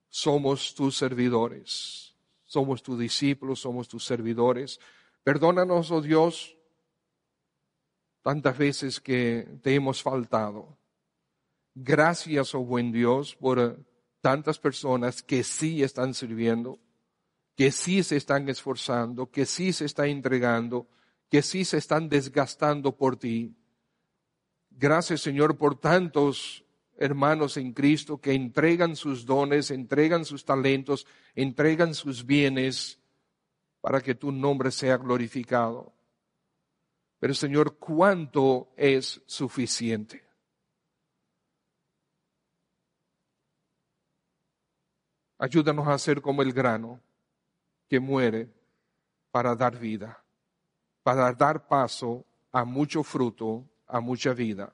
Somos 0.08 0.74
tus 0.74 0.96
servidores, 0.96 2.14
somos 2.44 2.82
tus 2.82 2.98
discípulos, 2.98 3.60
somos 3.60 3.88
tus 3.88 4.04
servidores. 4.04 4.78
Perdónanos, 5.24 5.90
oh 5.90 6.02
Dios, 6.02 6.56
tantas 8.22 8.56
veces 8.56 9.00
que 9.00 9.58
te 9.62 9.74
hemos 9.74 10.02
faltado. 10.02 10.78
Gracias, 11.74 12.54
oh 12.54 12.60
buen 12.60 12.92
Dios, 12.92 13.34
por 13.34 13.84
tantas 14.20 14.58
personas 14.58 15.22
que 15.22 15.42
sí 15.42 15.82
están 15.82 16.14
sirviendo, 16.14 16.78
que 17.56 17.72
sí 17.72 18.02
se 18.02 18.16
están 18.16 18.48
esforzando, 18.48 19.30
que 19.30 19.46
sí 19.46 19.72
se 19.72 19.86
están 19.86 20.08
entregando, 20.08 20.86
que 21.30 21.42
sí 21.42 21.64
se 21.64 21.78
están 21.78 22.08
desgastando 22.08 22.94
por 22.96 23.16
ti. 23.16 23.56
Gracias, 24.70 25.22
Señor, 25.22 25.56
por 25.56 25.78
tantos 25.78 26.63
hermanos 26.96 27.56
en 27.56 27.72
Cristo 27.72 28.20
que 28.20 28.32
entregan 28.32 28.96
sus 28.96 29.24
dones, 29.26 29.70
entregan 29.70 30.24
sus 30.24 30.44
talentos, 30.44 31.06
entregan 31.34 31.94
sus 31.94 32.24
bienes 32.24 33.00
para 33.80 34.00
que 34.00 34.14
tu 34.14 34.32
nombre 34.32 34.70
sea 34.70 34.96
glorificado. 34.96 35.92
Pero 37.18 37.34
Señor, 37.34 37.78
¿cuánto 37.78 38.72
es 38.76 39.22
suficiente? 39.26 40.24
Ayúdanos 45.38 45.88
a 45.88 45.98
ser 45.98 46.22
como 46.22 46.42
el 46.42 46.52
grano 46.52 47.00
que 47.88 48.00
muere 48.00 48.48
para 49.30 49.54
dar 49.54 49.78
vida, 49.78 50.22
para 51.02 51.32
dar 51.32 51.66
paso 51.66 52.24
a 52.52 52.64
mucho 52.64 53.02
fruto, 53.02 53.68
a 53.86 54.00
mucha 54.00 54.32
vida. 54.32 54.72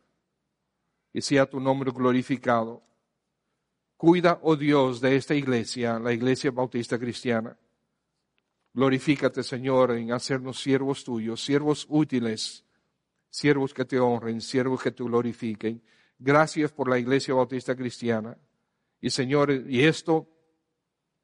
Y 1.13 1.21
sea 1.23 1.47
tu 1.47 1.61
nombre 1.61 1.91
glorificado. 1.91 2.83
Cuida, 3.97 4.39
oh 4.43 4.57
Dios, 4.57 5.01
de 5.01 5.17
esta 5.17 5.35
iglesia, 5.35 5.99
la 5.99 6.13
iglesia 6.13 6.51
bautista 6.51 6.99
cristiana. 6.99 7.57
Glorifícate, 8.73 9.43
Señor, 9.43 9.93
en 9.93 10.13
hacernos 10.13 10.61
siervos 10.61 11.05
tuyos, 11.05 11.45
siervos 11.45 11.87
útiles, 11.89 12.65
siervos 13.29 13.75
que 13.75 13.85
te 13.85 13.99
honren, 13.99 14.41
siervos 14.41 14.83
que 14.83 14.93
te 14.93 15.03
glorifiquen. 15.03 15.83
Gracias 16.19 16.71
por 16.71 16.89
la 16.89 16.99
iglesia 16.99 17.35
bautista 17.35 17.75
cristiana. 17.75 18.39
Y 19.01 19.11
Señor, 19.11 19.51
y 19.51 19.85
esto 19.85 20.29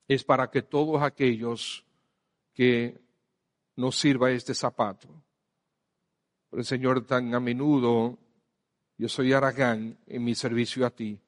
es 0.09 0.25
para 0.25 0.51
que 0.51 0.63
todos 0.63 1.03
aquellos 1.03 1.85
que 2.53 3.01
nos 3.77 3.97
sirva 3.99 4.31
este 4.31 4.55
zapato. 4.55 5.09
el 6.53 6.65
Señor, 6.65 7.07
tan 7.07 7.35
a 7.35 7.41
menudo 7.41 8.19
yo 8.99 9.09
soy 9.09 9.33
Aragán 9.33 9.99
en 10.07 10.25
mi 10.25 10.35
servicio 10.35 10.87
a 10.87 10.91
ti. 10.91 11.19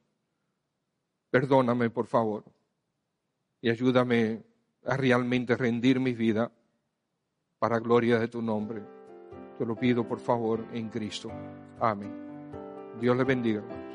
Perdóname, 1.31 1.91
por 1.91 2.07
favor, 2.07 2.45
y 3.61 3.71
ayúdame 3.71 4.43
a 4.85 4.97
realmente 4.97 5.57
rendir 5.57 6.01
mi 6.01 6.14
vida 6.14 6.51
para 7.59 7.79
gloria 7.79 8.19
de 8.19 8.29
tu 8.29 8.41
nombre. 8.41 8.83
Te 9.59 9.66
lo 9.66 9.77
pido, 9.77 10.07
por 10.07 10.21
favor, 10.21 10.64
en 10.73 10.89
Cristo. 10.89 11.31
Amén. 11.81 12.12
Dios 13.01 13.16
le 13.16 13.25
bendiga. 13.25 13.88